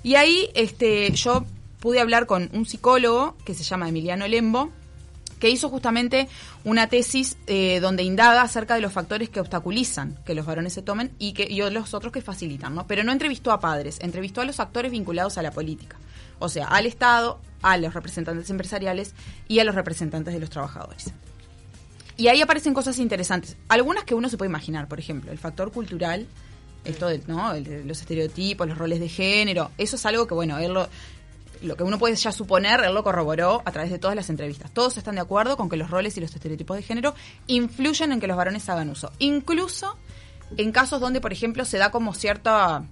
Y 0.02 0.14
ahí 0.14 0.49
este, 0.55 1.11
yo 1.11 1.45
pude 1.81 2.00
hablar 2.00 2.26
con 2.26 2.49
un 2.52 2.64
psicólogo 2.66 3.37
que 3.45 3.55
se 3.55 3.64
llama 3.64 3.88
Emiliano 3.88 4.26
Lembo, 4.28 4.71
que 5.38 5.50
hizo 5.50 5.69
justamente 5.69 6.28
una 6.64 6.88
tesis 6.88 7.37
eh, 7.47 7.81
donde 7.81 8.02
indaga 8.02 8.43
acerca 8.43 8.75
de 8.75 8.81
los 8.81 8.93
factores 8.93 9.28
que 9.28 9.40
obstaculizan 9.40 10.19
que 10.25 10.35
los 10.35 10.47
varones 10.47 10.73
se 10.73 10.83
tomen 10.83 11.12
y 11.19 11.33
que 11.33 11.47
y 11.49 11.59
los 11.71 11.95
otros 11.95 12.12
que 12.12 12.23
facilitan, 12.23 12.75
¿no? 12.75 12.87
Pero 12.87 13.05
no 13.05 13.12
entrevistó 13.12 13.52
a 13.52 13.61
padres, 13.61 13.99
entrevistó 14.00 14.40
a 14.40 14.45
los 14.45 14.61
actores 14.61 14.90
vinculados 14.90 15.38
a 15.38 15.43
la 15.43 15.50
política, 15.50 15.97
o 16.38 16.49
sea, 16.49 16.69
al 16.69 16.87
Estado, 16.87 17.40
a 17.62 17.76
los 17.76 17.95
representantes 17.95 18.49
empresariales 18.50 19.14
y 19.49 19.59
a 19.59 19.64
los 19.64 19.75
representantes 19.75 20.35
de 20.35 20.40
los 20.40 20.50
trabajadores. 20.50 21.12
Y 22.16 22.28
ahí 22.28 22.40
aparecen 22.40 22.73
cosas 22.73 22.99
interesantes, 22.99 23.57
algunas 23.69 24.05
que 24.05 24.14
uno 24.14 24.28
se 24.28 24.38
puede 24.38 24.49
imaginar, 24.49 24.88
por 24.88 24.99
ejemplo, 24.99 25.31
el 25.31 25.38
factor 25.38 25.71
cultural, 25.71 26.26
esto 26.85 27.09
de, 27.09 27.21
¿no? 27.26 27.52
Los 27.85 28.00
estereotipos, 28.00 28.66
los 28.66 28.78
roles 28.78 29.00
de 29.00 29.09
género, 29.09 29.71
eso 29.76 29.97
es 29.97 30.07
algo 30.07 30.26
que, 30.26 30.35
bueno, 30.35 30.57
él 30.59 30.73
lo, 30.73 30.88
lo 31.63 31.77
que 31.77 31.83
uno 31.83 31.99
puede 31.99 32.17
ya 32.17 32.33
suponer, 32.33 32.81
él 32.81 32.95
lo 32.95 33.03
corroboró 33.05 33.63
a 33.65 33.73
través 33.73 33.91
de 33.91 33.99
todas 33.99 34.17
las 34.17 34.31
entrevistas. 34.31 34.71
Todos 34.71 34.97
están 34.97 35.15
de 35.17 35.21
acuerdo 35.21 35.57
con 35.57 35.69
que 35.69 35.77
los 35.77 35.91
roles 35.91 36.17
y 36.17 36.21
los 36.21 36.35
estereotipos 36.35 36.77
de 36.77 36.83
género 36.83 37.15
influyen 37.47 38.13
en 38.13 38.21
que 38.21 38.27
los 38.27 38.37
varones 38.37 38.69
hagan 38.69 38.91
uso. 38.91 39.13
Incluso 39.19 39.97
en 40.57 40.73
casos 40.73 41.01
donde, 41.01 41.21
por 41.21 41.33
ejemplo, 41.33 41.65
se 41.65 41.79
da 41.79 41.91
como 41.91 42.15
cierta, 42.15 42.85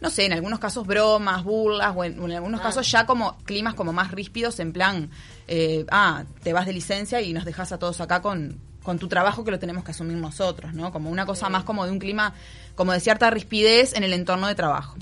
no 0.00 0.10
sé, 0.10 0.26
en 0.26 0.32
algunos 0.32 0.58
casos 0.58 0.86
bromas, 0.86 1.44
burlas, 1.44 1.94
o 1.96 2.04
en, 2.04 2.20
algunos 2.32 2.60
Ah. 2.60 2.64
casos 2.64 2.90
ya 2.90 3.06
como 3.06 3.36
climas 3.44 3.74
como 3.74 3.92
más 3.92 4.10
ríspidos, 4.10 4.58
en 4.60 4.72
plan, 4.72 5.10
eh, 5.48 5.84
ah, 5.90 6.24
te 6.42 6.52
vas 6.52 6.66
de 6.66 6.72
licencia 6.72 7.20
y 7.20 7.32
nos 7.32 7.44
dejas 7.44 7.72
a 7.72 7.78
todos 7.78 8.00
acá 8.00 8.22
con, 8.22 8.58
con 8.82 8.98
tu 8.98 9.08
trabajo 9.08 9.44
que 9.44 9.50
lo 9.50 9.58
tenemos 9.58 9.84
que 9.84 9.92
asumir 9.92 10.16
nosotros, 10.16 10.74
¿no? 10.74 10.92
Como 10.92 11.10
una 11.10 11.26
cosa 11.26 11.48
más 11.48 11.64
como 11.64 11.84
de 11.84 11.92
un 11.92 11.98
clima, 11.98 12.34
como 12.74 12.92
de 12.92 13.00
cierta 13.00 13.30
rispidez 13.30 13.94
en 13.94 14.04
el 14.04 14.12
entorno 14.12 14.46
de 14.48 14.54
trabajo 14.54 14.96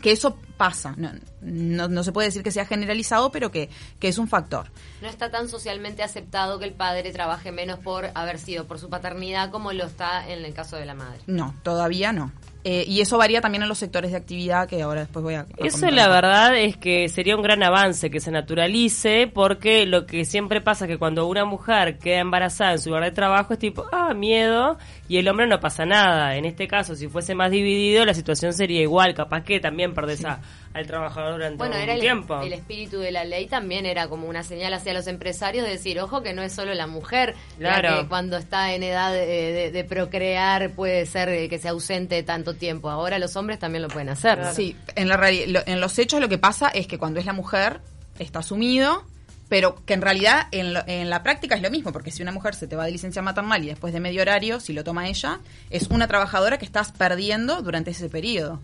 que 0.00 0.12
eso 0.12 0.38
pasa. 0.56 0.94
No, 0.96 1.10
no, 1.40 1.88
no 1.88 2.02
se 2.02 2.12
puede 2.12 2.28
decir 2.28 2.42
que 2.42 2.50
sea 2.50 2.66
generalizado, 2.66 3.30
pero 3.30 3.50
que, 3.50 3.70
que 3.98 4.08
es 4.08 4.18
un 4.18 4.28
factor. 4.28 4.70
No 5.00 5.08
está 5.08 5.30
tan 5.30 5.48
socialmente 5.48 6.02
aceptado 6.02 6.58
que 6.58 6.66
el 6.66 6.74
padre 6.74 7.12
trabaje 7.12 7.52
menos 7.52 7.78
por 7.78 8.10
haber 8.14 8.38
sido 8.38 8.66
por 8.66 8.78
su 8.78 8.90
paternidad 8.90 9.50
como 9.50 9.72
lo 9.72 9.84
está 9.84 10.28
en 10.28 10.44
el 10.44 10.52
caso 10.52 10.76
de 10.76 10.84
la 10.84 10.94
madre. 10.94 11.20
No, 11.26 11.54
todavía 11.62 12.12
no. 12.12 12.32
Eh, 12.62 12.84
y 12.86 13.00
eso 13.00 13.16
varía 13.16 13.40
también 13.40 13.62
en 13.62 13.70
los 13.70 13.78
sectores 13.78 14.10
de 14.10 14.18
actividad 14.18 14.68
que 14.68 14.82
ahora 14.82 15.00
después 15.00 15.22
voy 15.22 15.34
a... 15.34 15.40
a 15.40 15.46
Eso 15.56 15.78
comentar 15.78 15.92
la 15.94 16.08
verdad 16.08 16.58
es 16.58 16.76
que 16.76 17.08
sería 17.08 17.34
un 17.34 17.40
gran 17.40 17.62
avance 17.62 18.10
que 18.10 18.20
se 18.20 18.30
naturalice 18.30 19.30
porque 19.32 19.86
lo 19.86 20.04
que 20.04 20.26
siempre 20.26 20.60
pasa 20.60 20.84
es 20.84 20.90
que 20.90 20.98
cuando 20.98 21.26
una 21.26 21.46
mujer 21.46 21.98
queda 21.98 22.18
embarazada 22.18 22.72
en 22.72 22.78
su 22.80 22.90
lugar 22.90 23.04
de 23.04 23.12
trabajo 23.12 23.54
es 23.54 23.58
tipo, 23.58 23.86
ah, 23.92 24.12
miedo, 24.12 24.76
y 25.10 25.18
el 25.18 25.26
hombre 25.28 25.48
no 25.48 25.58
pasa 25.58 25.84
nada. 25.84 26.36
En 26.36 26.44
este 26.44 26.68
caso, 26.68 26.94
si 26.94 27.08
fuese 27.08 27.34
más 27.34 27.50
dividido, 27.50 28.04
la 28.04 28.14
situación 28.14 28.52
sería 28.52 28.80
igual, 28.80 29.12
capaz 29.12 29.42
que 29.42 29.58
también 29.58 29.92
perdés 29.92 30.24
a- 30.24 30.40
al 30.72 30.86
trabajador 30.86 31.32
durante 31.32 31.56
Bueno, 31.56 31.74
un 31.74 31.80
era 31.82 31.94
el, 31.94 32.00
tiempo. 32.00 32.40
el 32.40 32.52
espíritu 32.52 33.00
de 33.00 33.10
la 33.10 33.24
ley 33.24 33.46
también 33.48 33.86
era 33.86 34.06
como 34.06 34.28
una 34.28 34.44
señal 34.44 34.72
hacia 34.72 34.94
los 34.94 35.08
empresarios 35.08 35.64
de 35.64 35.72
decir, 35.72 35.98
ojo 35.98 36.22
que 36.22 36.32
no 36.32 36.42
es 36.42 36.52
solo 36.52 36.72
la 36.74 36.86
mujer 36.86 37.34
la 37.58 37.80
Claro. 37.80 38.02
que 38.02 38.08
cuando 38.08 38.36
está 38.36 38.72
en 38.72 38.84
edad 38.84 39.12
de, 39.12 39.26
de- 39.26 39.70
de 39.72 39.84
procrear 39.84 40.70
puede 40.76 41.04
ser 41.06 41.28
eh, 41.30 41.48
que 41.48 41.58
se 41.58 41.66
ausente 41.68 42.22
tanto 42.22 42.54
tiempo. 42.54 42.88
Ahora 42.88 43.18
los 43.18 43.34
hombres 43.34 43.58
también 43.58 43.82
lo 43.82 43.88
pueden 43.88 44.10
hacer. 44.10 44.38
Sí, 44.54 44.76
en, 44.94 45.08
la 45.08 45.18
en 45.28 45.80
los 45.80 45.98
hechos 45.98 46.20
lo 46.20 46.28
que 46.28 46.38
pasa 46.38 46.68
es 46.68 46.86
que 46.86 46.98
cuando 46.98 47.18
es 47.18 47.26
la 47.26 47.32
mujer 47.32 47.80
está 48.20 48.38
asumido, 48.38 49.02
pero 49.50 49.84
que 49.84 49.92
en 49.92 50.00
realidad 50.00 50.46
en, 50.52 50.72
lo- 50.72 50.82
en 50.86 51.10
la 51.10 51.22
práctica 51.22 51.54
es 51.56 51.60
lo 51.60 51.70
mismo, 51.70 51.92
porque 51.92 52.10
si 52.10 52.22
una 52.22 52.32
mujer 52.32 52.54
se 52.54 52.66
te 52.66 52.76
va 52.76 52.86
de 52.86 52.92
licencia 52.92 53.20
maternal 53.20 53.62
y 53.62 53.66
después 53.66 53.92
de 53.92 54.00
medio 54.00 54.22
horario, 54.22 54.60
si 54.60 54.72
lo 54.72 54.84
toma 54.84 55.08
ella, 55.08 55.40
es 55.68 55.88
una 55.88 56.06
trabajadora 56.06 56.56
que 56.56 56.64
estás 56.64 56.92
perdiendo 56.92 57.60
durante 57.60 57.90
ese 57.90 58.08
periodo. 58.08 58.60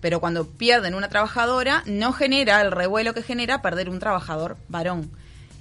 Pero 0.00 0.18
cuando 0.18 0.48
pierden 0.48 0.94
una 0.94 1.08
trabajadora, 1.10 1.82
no 1.86 2.12
genera 2.12 2.60
el 2.62 2.72
revuelo 2.72 3.14
que 3.14 3.22
genera 3.22 3.62
perder 3.62 3.88
un 3.90 4.00
trabajador 4.00 4.56
varón. 4.68 5.10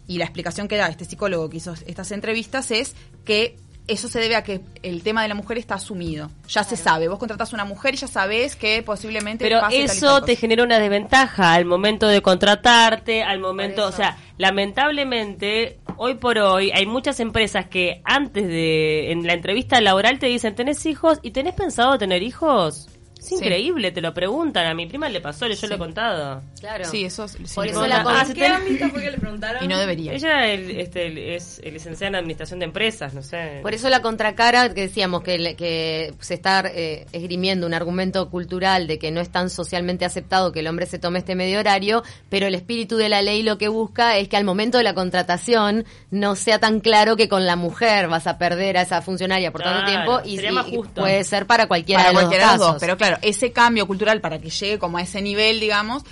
Y 0.08 0.18
la 0.18 0.24
explicación 0.26 0.68
que 0.68 0.78
da 0.78 0.88
este 0.88 1.06
psicólogo 1.06 1.50
que 1.52 1.58
hizo 1.58 1.74
estas 1.86 2.12
entrevistas 2.12 2.72
es 2.72 2.96
que 3.26 3.58
eso 3.90 4.08
se 4.08 4.20
debe 4.20 4.36
a 4.36 4.44
que 4.44 4.62
el 4.84 5.04
tema 5.04 5.24
de 5.24 5.28
la 5.28 5.36
mujer 5.36 5.58
está 5.58 5.76
asumido. 5.76 6.30
Ya 6.48 6.64
se 6.64 6.78
sabe. 6.78 7.08
Vos 7.08 7.20
contratás 7.20 7.52
a 7.52 7.56
una 7.56 7.66
mujer 7.66 7.96
y 7.96 7.98
ya 7.98 8.08
sabés 8.08 8.56
que 8.56 8.84
posiblemente 8.84 9.44
Pero 9.44 9.60
pase 9.60 9.84
eso 9.84 10.22
te 10.22 10.36
genera 10.36 10.64
una 10.64 10.80
desventaja 10.80 11.54
al 11.54 11.66
momento 11.66 12.08
de 12.08 12.22
contratarte, 12.22 13.24
al 13.24 13.40
momento, 13.40 13.86
o 13.86 13.92
sea, 13.92 14.18
lamentablemente, 14.38 15.80
hoy 15.98 16.16
por 16.16 16.38
hoy 16.38 16.72
hay 16.72 16.86
muchas 16.86 17.20
empresas 17.20 17.68
que 17.68 18.02
antes 18.04 18.48
de, 18.48 19.12
en 19.12 19.26
la 19.26 19.34
entrevista 19.34 19.82
laboral 19.82 20.20
te 20.20 20.28
dicen, 20.28 20.56
¿tenés 20.56 20.86
hijos? 20.86 21.20
¿Y 21.22 21.32
tenés 21.32 21.56
pensado 21.56 21.98
tener 21.98 22.24
hijos? 22.24 22.88
Es 23.20 23.26
Sí. 23.26 23.36
increíble, 23.36 23.92
te 23.92 24.00
lo 24.02 24.14
preguntan. 24.14 24.66
A 24.66 24.74
mi 24.74 24.86
prima 24.88 25.10
le 25.10 25.20
pasó, 25.20 25.46
yo 25.46 25.54
Sí. 25.56 25.68
lo 25.68 25.76
he 25.76 25.78
contado. 25.78 26.42
Claro. 26.60 26.86
Sí, 26.86 27.04
eso 27.04 27.26
es- 27.26 27.34
sí, 27.34 27.44
Por 27.54 27.68
eso 27.68 27.86
la 27.86 28.00
Ah, 28.08 28.24
si 28.26 28.34
¿Qué 28.34 28.46
ámbito 28.48 28.90
fue 28.90 29.02
que 29.02 29.12
le 29.12 29.18
preguntaron? 29.18 29.62
Y 29.64 29.68
no 29.68 29.78
debería. 29.78 30.14
Ella 30.14 30.48
el- 30.48 30.80
este, 30.80 31.08
el- 31.08 31.18
es 31.18 31.62
licenciada 31.64 32.08
en 32.10 32.16
Administración 32.16 32.60
de 32.60 32.66
Empresas, 32.66 33.14
no 33.14 33.22
sé. 33.22 33.60
Por 33.62 33.74
eso 33.74 33.90
la 33.90 34.02
contracara, 34.02 34.74
que 34.74 34.82
decíamos 34.82 35.22
que, 35.22 36.14
se 36.22 36.34
está 36.34 36.64
eh, 36.74 37.06
esgrimiendo 37.12 37.68
un 37.68 37.74
argumento 37.74 38.30
cultural 38.30 38.88
de 38.88 38.98
que 39.00 39.12
no 39.12 39.20
es 39.20 39.30
tan 39.30 39.50
socialmente 39.50 40.06
aceptado 40.06 40.52
que 40.54 40.62
el 40.62 40.68
hombre 40.68 40.86
se 40.86 40.98
tome 40.98 41.20
este 41.20 41.36
medio 41.36 41.60
horario, 41.60 42.04
pero 42.30 42.48
el 42.48 42.56
espíritu 42.56 42.96
de 42.96 43.10
la 43.10 43.22
ley 43.22 43.44
lo 43.44 43.58
que 43.58 43.68
busca 43.68 44.18
es 44.18 44.30
que 44.30 44.38
al 44.38 44.46
momento 44.46 44.78
de 44.78 44.84
la 44.86 44.94
contratación 44.94 45.86
no 46.10 46.36
sea 46.36 46.60
tan 46.60 46.80
claro 46.80 47.18
que 47.18 47.28
con 47.28 47.46
la 47.46 47.56
mujer 47.58 48.08
vas 48.08 48.28
a 48.28 48.38
perder 48.38 48.78
a 48.78 48.82
esa 48.84 49.02
funcionaria 49.02 49.52
por 49.52 49.62
tanto 49.62 49.86
tiempo 49.86 50.22
y, 50.24 50.38
sería 50.38 50.64
y- 50.68 50.78
puede 50.96 51.24
ser 51.26 51.46
para 51.46 51.68
cualquiera 51.68 52.00
para 52.04 52.10
de 52.10 52.14
los 52.14 52.24
cualquiera 52.24 52.58
dos 52.58 52.66
casos. 52.68 52.78
Pero 52.80 52.98
claro, 52.98 53.09
ese 53.22 53.52
cambio 53.52 53.88
cultural 53.88 54.22
para 54.22 54.40
que 54.40 54.50
llegue 54.50 54.78
como 54.78 54.98
a 54.98 55.02
ese 55.02 55.22
nivel, 55.22 55.60
digamos, 55.60 56.04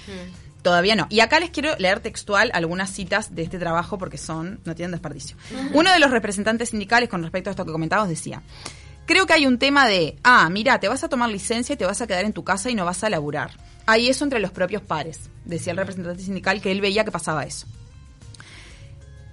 todavía 0.62 0.96
no. 0.96 1.08
Y 1.10 1.20
acá 1.20 1.39
les 1.39 1.50
quiero 1.50 1.75
leer 1.77 2.00
textual 2.00 2.51
algunas 2.54 2.89
citas 2.92 3.36
de 3.36 3.44
este 3.44 3.60
trabajo 3.60 3.98
porque 3.98 4.18
son, 4.18 4.60
no 4.66 4.75
tienen 4.75 4.92
desperdicio. 4.92 5.38
Uno 5.74 5.92
de 5.92 6.00
los 6.00 6.12
representantes 6.12 6.70
sindicales 6.70 7.10
con 7.10 7.22
respecto 7.22 7.50
a 7.50 7.51
esto 7.51 7.66
que 7.66 7.72
comentábamos 7.72 8.10
decía, 8.10 8.42
creo 9.06 9.25
que 9.25 9.34
hay 9.34 9.46
un 9.46 9.60
tema 9.60 9.88
de, 9.88 10.18
ah, 10.24 10.50
mira, 10.50 10.80
te 10.80 10.88
vas 10.88 11.04
a 11.04 11.10
tomar 11.10 11.30
licencia 11.30 11.74
y 11.74 11.77
te 11.77 11.86
vas 11.86 12.01
a 12.01 12.08
quedar 12.08 12.25
en 12.25 12.34
tu 12.34 12.44
casa 12.44 12.70
y 12.70 12.75
no 12.75 12.86
vas 12.86 13.04
a 13.04 13.10
laburar. 13.10 13.51
Hay 13.86 14.10
eso 14.10 14.25
entre 14.25 14.39
los 14.39 14.51
propios 14.51 14.82
pares, 14.82 15.30
decía 15.46 15.72
el 15.72 15.77
representante 15.77 16.22
sindical 16.24 16.62
que 16.62 16.72
él 16.72 16.82
veía 16.82 17.06
que 17.06 17.12
pasaba 17.12 17.44
eso. 17.44 17.68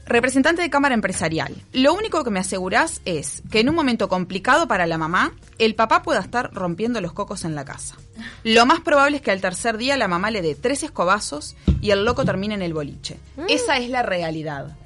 Representante 0.06 0.60
de 0.62 0.68
Cámara 0.70 0.94
Empresarial, 0.94 1.54
lo 1.72 1.94
único 1.94 2.22
que 2.24 2.30
me 2.30 2.40
asegurás 2.40 3.00
es 3.06 3.42
que 3.50 3.60
en 3.60 3.70
un 3.70 3.74
momento 3.74 4.08
complicado 4.08 4.68
para 4.68 4.86
la 4.86 4.98
mamá, 4.98 5.32
el 5.58 5.74
papá 5.74 6.02
pueda 6.02 6.20
estar 6.20 6.52
rompiendo 6.52 7.00
los 7.00 7.12
cocos 7.12 7.44
en 7.44 7.54
la 7.54 7.64
casa. 7.64 7.96
Lo 8.42 8.66
más 8.66 8.80
probable 8.80 9.16
es 9.16 9.22
que 9.22 9.30
al 9.30 9.40
tercer 9.40 9.78
día 9.78 9.96
la 9.96 10.06
mamá 10.08 10.30
le 10.30 10.42
dé 10.42 10.54
tres 10.54 10.82
escobazos 10.82 11.56
y 11.80 11.90
el 11.90 12.04
loco 12.04 12.24
termine 12.24 12.54
en 12.54 12.62
el 12.62 12.74
boliche. 12.74 13.18
Esa 13.48 13.78
es 13.78 13.88
la 13.88 14.02
realidad. 14.02 14.76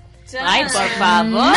Ay, 0.41 0.65
por 0.65 0.89
favor. 0.99 1.53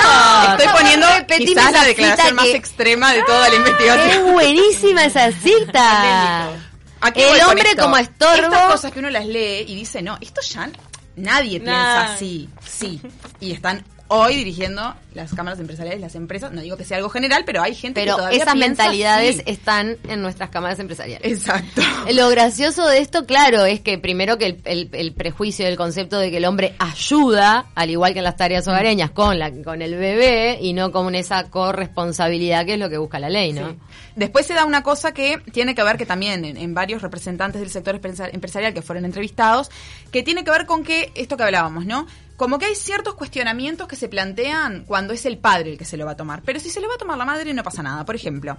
Estoy 0.57 0.67
poniendo 0.79 1.07
quizás 1.37 1.71
la 1.73 1.83
declaración 1.83 2.35
más 2.35 2.45
que- 2.45 2.55
extrema 2.55 3.13
de 3.13 3.21
toda 3.23 3.49
la 3.49 3.55
investigación. 3.55 4.09
Es 4.27 4.31
buenísima 4.33 5.05
esa 5.05 5.31
cita. 5.31 6.49
¿A 7.01 7.11
qué 7.11 7.31
El 7.31 7.41
hombre 7.41 7.75
como 7.77 7.97
estorbo. 7.97 8.45
Estas 8.53 8.71
cosas 8.71 8.91
que 8.91 8.99
uno 8.99 9.09
las 9.09 9.25
lee 9.25 9.65
y 9.67 9.75
dice, 9.75 10.01
no, 10.01 10.17
esto 10.21 10.39
ya 10.41 10.69
nadie 11.15 11.59
Nah. 11.59 11.65
piensa 11.65 12.13
así. 12.13 12.49
Sí. 12.65 13.01
Y 13.39 13.51
están 13.51 13.83
hoy 14.13 14.35
dirigiendo 14.35 14.93
las 15.13 15.33
cámaras 15.33 15.59
empresariales, 15.59 16.01
las 16.01 16.15
empresas. 16.15 16.51
No 16.51 16.59
digo 16.61 16.75
que 16.75 16.83
sea 16.83 16.97
algo 16.97 17.09
general, 17.09 17.43
pero 17.45 17.61
hay 17.61 17.73
gente 17.75 18.01
Pero 18.01 18.15
que 18.15 18.19
todavía 18.19 18.43
esas 18.43 18.53
piensa 18.53 18.67
mentalidades 18.83 19.35
así. 19.39 19.43
están 19.51 19.97
en 20.09 20.21
nuestras 20.21 20.49
cámaras 20.49 20.79
empresariales. 20.79 21.31
Exacto. 21.31 21.81
Lo 22.13 22.29
gracioso 22.29 22.85
de 22.87 22.99
esto, 22.99 23.25
claro, 23.25 23.63
es 23.65 23.79
que 23.79 23.97
primero 23.97 24.37
que 24.37 24.45
el, 24.47 24.61
el- 24.65 24.89
el 24.91 25.13
prejuicio 25.13 25.65
del 25.65 25.77
concepto 25.77 26.19
de 26.19 26.29
que 26.29 26.37
el 26.37 26.45
hombre 26.45 26.75
ayuda, 26.79 27.67
al 27.73 27.89
igual 27.89 28.11
que 28.13 28.19
en 28.19 28.25
las 28.25 28.35
tareas 28.35 28.67
hogareñas, 28.67 29.11
con 29.11 29.39
la 29.39 29.49
con 29.63 29.81
el 29.81 29.95
bebé 29.95 30.57
y 30.61 30.73
no 30.73 30.91
con 30.91 31.15
esa 31.15 31.49
corresponsabilidad 31.49 32.65
que 32.65 32.73
es 32.73 32.79
lo 32.79 32.89
que 32.89 32.97
busca 32.97 33.19
la 33.19 33.29
ley, 33.29 33.53
¿no? 33.53 33.69
Sí. 33.69 33.77
Después 34.15 34.45
se 34.45 34.53
da 34.53 34.65
una 34.65 34.83
cosa 34.83 35.13
que 35.13 35.37
tiene 35.53 35.73
que 35.73 35.83
ver 35.83 35.97
que 35.97 36.05
también 36.05 36.43
en, 36.43 36.57
en 36.57 36.73
varios 36.73 37.01
representantes 37.01 37.61
del 37.61 37.69
sector 37.69 37.95
empresa- 37.95 38.29
empresarial 38.31 38.73
que 38.73 38.81
fueron 38.81 39.05
entrevistados, 39.05 39.69
que 40.11 40.21
tiene 40.23 40.43
que 40.43 40.51
ver 40.51 40.65
con 40.65 40.83
que, 40.83 41.11
esto 41.15 41.37
que 41.37 41.43
hablábamos, 41.43 41.85
¿no? 41.85 42.07
Como 42.41 42.57
que 42.57 42.65
hay 42.65 42.73
ciertos 42.73 43.13
cuestionamientos 43.13 43.87
que 43.87 43.95
se 43.95 44.09
plantean 44.09 44.83
cuando 44.87 45.13
es 45.13 45.27
el 45.27 45.37
padre 45.37 45.73
el 45.73 45.77
que 45.77 45.85
se 45.85 45.95
lo 45.95 46.07
va 46.07 46.13
a 46.13 46.17
tomar. 46.17 46.41
Pero 46.41 46.59
si 46.59 46.71
se 46.71 46.81
lo 46.81 46.87
va 46.87 46.95
a 46.95 46.97
tomar 46.97 47.15
la 47.15 47.23
madre 47.23 47.53
no 47.53 47.61
pasa 47.61 47.83
nada. 47.83 48.03
Por 48.03 48.15
ejemplo, 48.15 48.57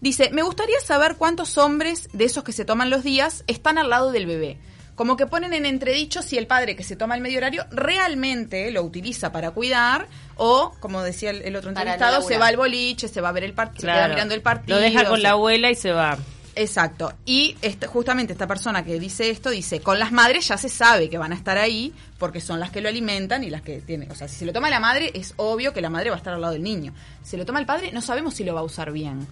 dice, 0.00 0.30
me 0.32 0.42
gustaría 0.44 0.78
saber 0.78 1.16
cuántos 1.16 1.58
hombres 1.58 2.08
de 2.12 2.24
esos 2.24 2.44
que 2.44 2.52
se 2.52 2.64
toman 2.64 2.88
los 2.88 3.02
días 3.02 3.42
están 3.48 3.78
al 3.78 3.90
lado 3.90 4.12
del 4.12 4.26
bebé. 4.26 4.58
Como 4.94 5.16
que 5.16 5.26
ponen 5.26 5.54
en 5.54 5.66
entredicho 5.66 6.22
si 6.22 6.38
el 6.38 6.46
padre 6.46 6.76
que 6.76 6.84
se 6.84 6.94
toma 6.94 7.16
el 7.16 7.20
medio 7.20 7.38
horario 7.38 7.66
realmente 7.72 8.70
lo 8.70 8.84
utiliza 8.84 9.32
para 9.32 9.50
cuidar 9.50 10.06
o, 10.36 10.72
como 10.78 11.02
decía 11.02 11.30
el, 11.30 11.42
el 11.42 11.56
otro 11.56 11.70
entrevistado, 11.70 12.22
se 12.22 12.38
va 12.38 12.46
al 12.46 12.56
boliche, 12.56 13.08
se 13.08 13.20
va 13.20 13.30
a 13.30 13.32
ver 13.32 13.42
el 13.42 13.54
partido, 13.54 13.92
se 13.92 13.92
queda 13.92 14.06
mirando 14.06 14.36
el 14.36 14.42
partido. 14.42 14.76
Lo 14.76 14.80
deja 14.80 15.04
con 15.04 15.20
la 15.20 15.30
abuela 15.30 15.68
y 15.68 15.74
se 15.74 15.90
va. 15.90 16.16
Exacto. 16.58 17.12
Y 17.26 17.54
este, 17.60 17.86
justamente 17.86 18.32
esta 18.32 18.46
persona 18.46 18.82
que 18.82 18.98
dice 18.98 19.28
esto 19.28 19.50
dice, 19.50 19.80
con 19.80 19.98
las 19.98 20.10
madres 20.10 20.48
ya 20.48 20.56
se 20.56 20.70
sabe 20.70 21.10
que 21.10 21.18
van 21.18 21.32
a 21.32 21.34
estar 21.34 21.58
ahí 21.58 21.92
porque 22.18 22.40
son 22.40 22.58
las 22.58 22.70
que 22.70 22.80
lo 22.80 22.88
alimentan 22.88 23.44
y 23.44 23.50
las 23.50 23.60
que 23.60 23.82
tienen. 23.82 24.10
O 24.10 24.14
sea, 24.14 24.26
si 24.26 24.36
se 24.36 24.46
lo 24.46 24.54
toma 24.54 24.70
la 24.70 24.80
madre, 24.80 25.10
es 25.14 25.34
obvio 25.36 25.74
que 25.74 25.82
la 25.82 25.90
madre 25.90 26.08
va 26.08 26.16
a 26.16 26.18
estar 26.18 26.32
al 26.32 26.40
lado 26.40 26.54
del 26.54 26.62
niño. 26.62 26.94
Si 27.22 27.32
se 27.32 27.36
lo 27.36 27.44
toma 27.44 27.60
el 27.60 27.66
padre, 27.66 27.92
no 27.92 28.00
sabemos 28.00 28.32
si 28.34 28.42
lo 28.42 28.54
va 28.54 28.60
a 28.60 28.64
usar 28.64 28.90
bien. 28.90 29.26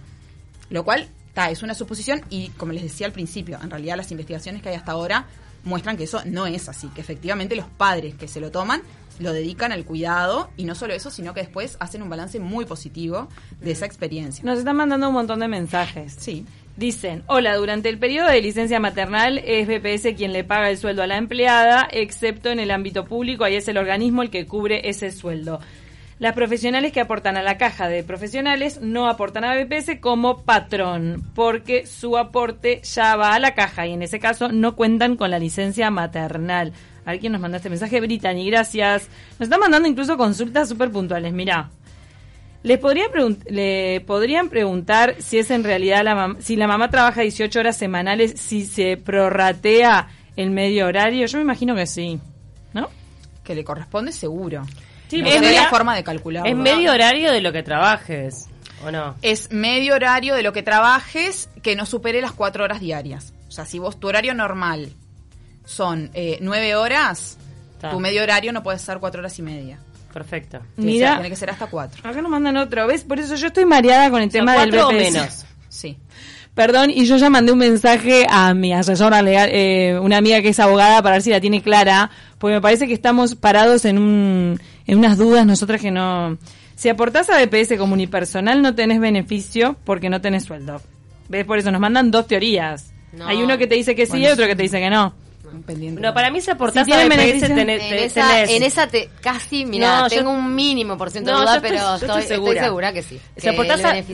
Lo 0.69 0.85
cual, 0.85 1.09
ta, 1.33 1.49
es 1.49 1.63
una 1.63 1.73
suposición 1.73 2.21
y, 2.29 2.49
como 2.49 2.73
les 2.73 2.83
decía 2.83 3.07
al 3.07 3.13
principio, 3.13 3.59
en 3.61 3.71
realidad 3.71 3.97
las 3.97 4.11
investigaciones 4.11 4.61
que 4.61 4.69
hay 4.69 4.75
hasta 4.75 4.91
ahora 4.91 5.25
muestran 5.63 5.97
que 5.97 6.03
eso 6.03 6.21
no 6.25 6.45
es 6.45 6.69
así, 6.69 6.89
que 6.89 7.01
efectivamente 7.01 7.55
los 7.55 7.65
padres 7.65 8.13
que 8.13 8.27
se 8.27 8.39
lo 8.39 8.51
toman 8.51 8.83
lo 9.17 9.33
dedican 9.33 9.71
al 9.71 9.83
cuidado 9.85 10.51
y 10.57 10.65
no 10.65 10.75
solo 10.75 10.93
eso, 10.93 11.09
sino 11.09 11.33
que 11.33 11.39
después 11.39 11.77
hacen 11.79 12.03
un 12.03 12.09
balance 12.09 12.39
muy 12.39 12.65
positivo 12.65 13.29
de 13.61 13.71
esa 13.71 13.87
experiencia. 13.87 14.43
Nos 14.43 14.59
están 14.59 14.75
mandando 14.75 15.07
un 15.07 15.13
montón 15.13 15.39
de 15.39 15.47
mensajes. 15.47 16.15
Sí. 16.19 16.45
Dicen, 16.77 17.23
hola, 17.27 17.55
durante 17.55 17.87
el 17.87 17.97
periodo 17.97 18.27
de 18.27 18.41
licencia 18.41 18.81
maternal 18.81 19.37
es 19.45 19.65
BPS 19.65 20.13
quien 20.17 20.33
le 20.33 20.43
paga 20.43 20.69
el 20.69 20.77
sueldo 20.77 21.03
a 21.03 21.07
la 21.07 21.15
empleada, 21.15 21.87
excepto 21.89 22.49
en 22.49 22.59
el 22.59 22.69
ámbito 22.69 23.05
público, 23.05 23.45
ahí 23.45 23.55
es 23.55 23.67
el 23.69 23.77
organismo 23.77 24.23
el 24.23 24.29
que 24.29 24.45
cubre 24.45 24.89
ese 24.89 25.11
sueldo. 25.11 25.61
Las 26.19 26.33
profesionales 26.33 26.91
que 26.91 26.99
aportan 26.99 27.37
a 27.37 27.43
la 27.43 27.57
caja 27.57 27.87
de 27.87 28.03
profesionales 28.03 28.81
no 28.81 29.07
aportan 29.07 29.45
a 29.45 29.55
BPS 29.55 29.99
como 30.01 30.43
patrón, 30.43 31.23
porque 31.33 31.85
su 31.85 32.17
aporte 32.17 32.81
ya 32.83 33.15
va 33.15 33.35
a 33.35 33.39
la 33.39 33.53
caja 33.53 33.87
y 33.87 33.93
en 33.93 34.01
ese 34.01 34.19
caso 34.19 34.49
no 34.49 34.75
cuentan 34.75 35.15
con 35.15 35.31
la 35.31 35.39
licencia 35.39 35.89
maternal. 35.91 36.73
A 37.05 37.11
ver 37.11 37.19
quién 37.21 37.31
nos 37.31 37.41
manda 37.41 37.57
este 37.57 37.69
mensaje, 37.69 38.01
Brittany, 38.01 38.47
gracias. 38.47 39.07
Nos 39.39 39.47
están 39.47 39.61
mandando 39.61 39.87
incluso 39.87 40.17
consultas 40.17 40.67
súper 40.67 40.89
puntuales, 40.91 41.31
mirá. 41.31 41.69
Les 42.65 42.79
podría 42.79 43.05
le 43.47 44.01
podrían 44.07 44.49
preguntar 44.49 45.15
si 45.19 45.37
es 45.37 45.51
en 45.51 45.63
realidad 45.63 46.03
la 46.03 46.15
mam- 46.15 46.39
si 46.39 46.55
la 46.55 46.65
mamá 46.67 46.89
trabaja 46.89 47.21
18 47.21 47.59
horas 47.59 47.77
semanales, 47.77 48.33
si 48.41 48.65
se 48.65 48.97
prorratea 48.97 50.07
el 50.35 50.49
medio 50.49 50.87
horario. 50.87 51.27
Yo 51.27 51.37
me 51.37 51.43
imagino 51.43 51.75
que 51.75 51.85
sí, 51.85 52.19
¿no? 52.73 52.89
Que 53.43 53.53
le 53.53 53.63
corresponde 53.63 54.11
seguro. 54.11 54.63
Sí, 55.09 55.21
no 55.21 55.27
es 55.27 55.35
sé 55.35 55.39
media- 55.41 55.61
la 55.63 55.69
forma 55.69 55.95
de 55.95 56.03
calcularlo. 56.03 56.49
Es 56.49 56.55
medio 56.57 56.91
horario 56.91 57.31
de 57.31 57.39
lo 57.41 57.53
que 57.53 57.61
trabajes, 57.61 58.47
¿o 58.83 58.89
no? 58.89 59.13
Es 59.21 59.51
medio 59.51 59.93
horario 59.93 60.33
de 60.33 60.41
lo 60.41 60.51
que 60.51 60.63
trabajes 60.63 61.49
que 61.61 61.75
no 61.75 61.85
supere 61.85 62.19
las 62.19 62.31
cuatro 62.31 62.63
horas 62.63 62.79
diarias. 62.79 63.33
O 63.47 63.51
sea, 63.51 63.65
si 63.65 63.77
vos 63.77 63.99
tu 63.99 64.07
horario 64.07 64.33
normal 64.33 64.91
son 65.65 66.09
eh, 66.15 66.39
nueve 66.41 66.75
horas, 66.75 67.37
Está. 67.75 67.91
tu 67.91 67.99
medio 67.99 68.23
horario 68.23 68.51
no 68.53 68.63
puede 68.63 68.79
ser 68.79 68.97
cuatro 68.97 69.19
horas 69.19 69.37
y 69.37 69.43
media. 69.43 69.77
Perfecto. 70.15 70.59
Tiene 70.77 70.91
que 70.91 70.95
Mira. 70.95 71.07
ser- 71.09 71.15
tiene 71.17 71.29
que 71.29 71.35
ser 71.35 71.49
hasta 71.49 71.67
cuatro. 71.67 72.09
Acá 72.09 72.21
nos 72.21 72.31
mandan 72.31 72.55
otro, 72.55 72.87
¿ves? 72.87 73.03
Por 73.03 73.19
eso 73.19 73.35
yo 73.35 73.47
estoy 73.47 73.65
mareada 73.65 74.09
con 74.09 74.21
el 74.21 74.29
O 74.29 74.31
sea, 74.31 74.39
tema 74.41 74.53
del 74.53 74.73
o 74.79 74.87
BPS. 74.87 75.11
menos. 75.11 75.45
Sí. 75.67 75.97
Perdón, 76.53 76.89
y 76.89 77.05
yo 77.05 77.17
ya 77.17 77.29
mandé 77.29 77.51
un 77.51 77.57
mensaje 77.57 78.25
a 78.29 78.53
mi 78.53 78.71
asesora 78.73 79.21
legal, 79.21 79.49
eh, 79.51 79.99
una 80.01 80.15
amiga 80.15 80.41
que 80.41 80.47
es 80.49 80.59
abogada, 80.61 81.01
para 81.01 81.15
ver 81.17 81.21
si 81.21 81.31
la 81.31 81.41
tiene 81.41 81.61
clara, 81.61 82.09
porque 82.37 82.53
me 82.55 82.61
parece 82.61 82.87
que 82.87 82.93
estamos 82.93 83.35
parados 83.35 83.83
en, 83.83 83.97
un, 83.97 84.61
en 84.87 84.97
unas 84.97 85.17
dudas 85.17 85.45
nosotras 85.45 85.81
que 85.81 85.91
no... 85.91 86.37
Si 86.77 86.87
aportás 86.87 87.29
a 87.29 87.37
BPS 87.45 87.77
como 87.77 87.93
unipersonal 87.93 88.61
no 88.61 88.73
tenés 88.73 89.01
beneficio 89.01 89.75
porque 89.83 90.09
no 90.09 90.21
tenés 90.21 90.45
sueldo. 90.45 90.81
¿Ves? 91.27 91.43
Por 91.43 91.57
eso 91.59 91.71
nos 91.73 91.81
mandan 91.81 92.09
dos 92.09 92.25
teorías. 92.25 92.93
No. 93.11 93.27
Hay 93.27 93.43
uno 93.43 93.57
que 93.57 93.67
te 93.67 93.75
dice 93.75 93.93
que 93.93 94.05
sí 94.05 94.11
Bueno, 94.13 94.27
y 94.27 94.31
otro 94.31 94.45
que 94.47 94.55
te 94.55 94.63
dice 94.63 94.79
que 94.79 94.89
no. 94.89 95.13
Pendiente. 95.63 96.01
No, 96.01 96.13
para 96.13 96.29
mí 96.31 96.41
si 96.41 96.51
aportás 96.51 96.85
Si 96.85 96.91
tenés, 96.91 97.19
En 97.19 97.43
esa, 97.99 98.17
tenés- 98.45 98.49
en 98.49 98.63
esa 98.63 98.87
te, 98.87 99.09
casi, 99.21 99.65
mira, 99.65 100.01
No, 100.01 100.07
yo- 100.09 100.17
tengo 100.17 100.31
un 100.31 100.53
mínimo 100.55 100.97
por 100.97 101.11
ciento 101.11 101.31
de 101.31 101.37
duda, 101.37 101.55
estoy- 101.55 101.69
pero 101.69 101.81
estoy, 101.81 101.93
estoy 102.09 102.21
estoy 102.21 102.35
segura. 102.37 102.63
segura 102.63 102.93
que 102.93 103.01
sí. 103.03 103.19
Si, 103.37 103.41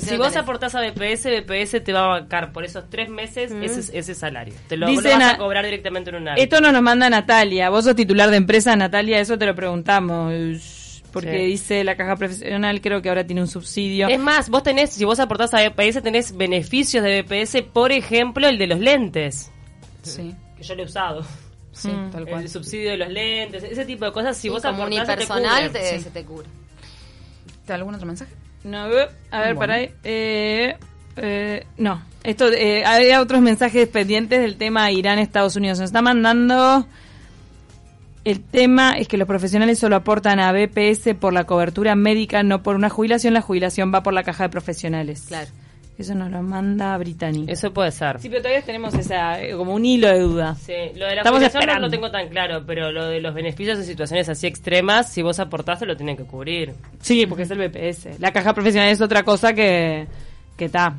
que 0.09 0.17
vos 0.17 0.35
aportás 0.35 0.75
a 0.75 0.81
BPS, 0.81 1.29
BPS 1.29 1.79
te 1.81 1.93
va 1.93 2.05
a 2.05 2.07
bancar 2.19 2.51
por 2.51 2.63
esos 2.65 2.89
tres 2.89 3.09
meses 3.09 3.51
ese, 3.51 3.97
ese 3.97 4.15
salario. 4.15 4.53
Te 4.67 4.77
lo, 4.77 4.87
Dicen 4.87 5.11
lo 5.11 5.17
vas 5.19 5.27
a- 5.27 5.31
a 5.33 5.37
cobrar 5.37 5.65
directamente 5.65 6.09
en 6.09 6.15
un 6.17 6.27
año. 6.29 6.41
Esto 6.41 6.61
nos 6.61 6.73
lo 6.73 6.81
manda 6.81 7.09
Natalia. 7.09 7.69
Vos 7.69 7.85
sos 7.85 7.95
titular 7.95 8.29
de 8.29 8.37
empresa, 8.37 8.75
Natalia, 8.75 9.19
eso 9.19 9.37
te 9.37 9.45
lo 9.45 9.55
preguntamos. 9.55 10.33
Porque 11.11 11.39
Sí. 11.39 11.45
dice 11.45 11.83
la 11.83 11.97
caja 11.97 12.15
profesional, 12.15 12.79
creo 12.79 13.01
que 13.01 13.09
ahora 13.09 13.25
tiene 13.25 13.41
un 13.41 13.49
subsidio. 13.49 14.07
Es 14.07 14.17
más, 14.17 14.49
vos 14.49 14.63
tenés, 14.63 14.91
si 14.91 15.03
vos 15.03 15.19
aportás 15.19 15.53
a 15.53 15.57
BPS, 15.61 16.01
tenés 16.01 16.37
beneficios 16.37 17.03
de 17.03 17.21
BPS, 17.21 17.63
por 17.63 17.91
ejemplo, 17.91 18.47
el 18.47 18.57
de 18.57 18.67
los 18.67 18.79
lentes, 18.79 19.51
Sí, 20.03 20.33
que 20.61 20.67
yo 20.67 20.75
lo 20.75 20.83
he 20.83 20.85
usado. 20.85 21.25
sí, 21.73 21.87
Mm. 21.89 22.11
tal 22.11 22.25
cual. 22.27 22.41
El 22.43 22.49
subsidio 22.49 22.91
de 22.91 22.97
los 22.97 23.09
lentes, 23.09 23.63
ese 23.63 23.85
tipo 23.85 24.03
de 24.05 24.11
cosas, 24.11 24.35
si 24.35 24.43
Sí, 24.43 24.49
vos 24.49 24.61
como 24.61 24.83
unipersonal 24.83 25.67
cubre. 25.67 25.79
te, 25.81 25.97
Sí. 25.97 26.03
se 26.03 26.09
te 26.11 26.23
cubre. 26.25 26.47
¿Te 27.65 27.73
algún 27.73 27.95
otro 27.95 28.05
mensaje? 28.07 28.33
No, 28.63 28.77
a 28.79 28.87
ver, 28.87 29.09
Bueno. 29.31 29.59
para 29.59 29.73
ahí. 29.75 29.89
Eh, 30.03 30.75
eh, 31.15 31.65
no, 31.77 32.03
esto, 32.23 32.51
eh, 32.51 32.83
había 32.85 33.21
otros 33.21 33.41
mensajes 33.41 33.87
pendientes 33.87 34.41
del 34.41 34.57
tema 34.57 34.91
Irán-Estados 34.91 35.55
Unidos. 35.55 35.79
Nos 35.79 35.85
está 35.89 36.01
mandando. 36.01 36.85
El 38.23 38.41
tema 38.43 38.91
es 38.97 39.07
que 39.07 39.17
los 39.17 39.27
profesionales 39.27 39.79
solo 39.79 39.95
aportan 39.95 40.39
a 40.39 40.51
BPS 40.51 41.15
por 41.15 41.33
la 41.33 41.45
cobertura 41.45 41.95
médica, 41.95 42.43
no 42.43 42.61
por 42.61 42.75
una 42.75 42.89
jubilación. 42.89 43.33
La 43.33 43.41
jubilación 43.41 43.91
va 43.93 44.03
por 44.03 44.13
la 44.13 44.23
caja 44.23 44.43
de 44.43 44.49
profesionales. 44.49 45.23
Claro. 45.27 45.49
Eso 45.97 46.15
nos 46.15 46.31
lo 46.31 46.41
manda 46.41 46.97
Brittany. 46.97 47.45
Eso 47.47 47.71
puede 47.71 47.91
ser. 47.91 48.19
Sí, 48.19 48.29
pero 48.29 48.41
todavía 48.41 48.63
tenemos 48.63 48.93
esa, 48.95 49.41
eh, 49.41 49.55
como 49.55 49.75
un 49.75 49.85
hilo 49.85 50.07
de 50.07 50.19
duda. 50.19 50.55
Sí, 50.55 50.73
lo 50.95 51.05
de 51.05 51.15
la 51.15 51.21
Estamos 51.21 51.39
jubilación 51.39 51.65
no 51.67 51.79
lo 51.79 51.89
tengo 51.89 52.09
tan 52.09 52.27
claro, 52.29 52.63
pero 52.65 52.91
lo 52.91 53.05
de 53.07 53.21
los 53.21 53.33
beneficios 53.35 53.77
en 53.77 53.85
situaciones 53.85 54.27
así 54.29 54.47
extremas, 54.47 55.11
si 55.11 55.21
vos 55.21 55.39
aportaste, 55.39 55.85
lo 55.85 55.95
tienen 55.95 56.17
que 56.17 56.23
cubrir. 56.23 56.73
Sí, 57.01 57.25
porque 57.27 57.43
es 57.43 57.51
el 57.51 57.59
BPS. 57.59 58.19
La 58.19 58.31
caja 58.31 58.53
profesional 58.53 58.89
es 58.89 59.01
otra 59.01 59.23
cosa 59.23 59.53
que 59.53 60.07
que 60.61 60.65
está, 60.65 60.95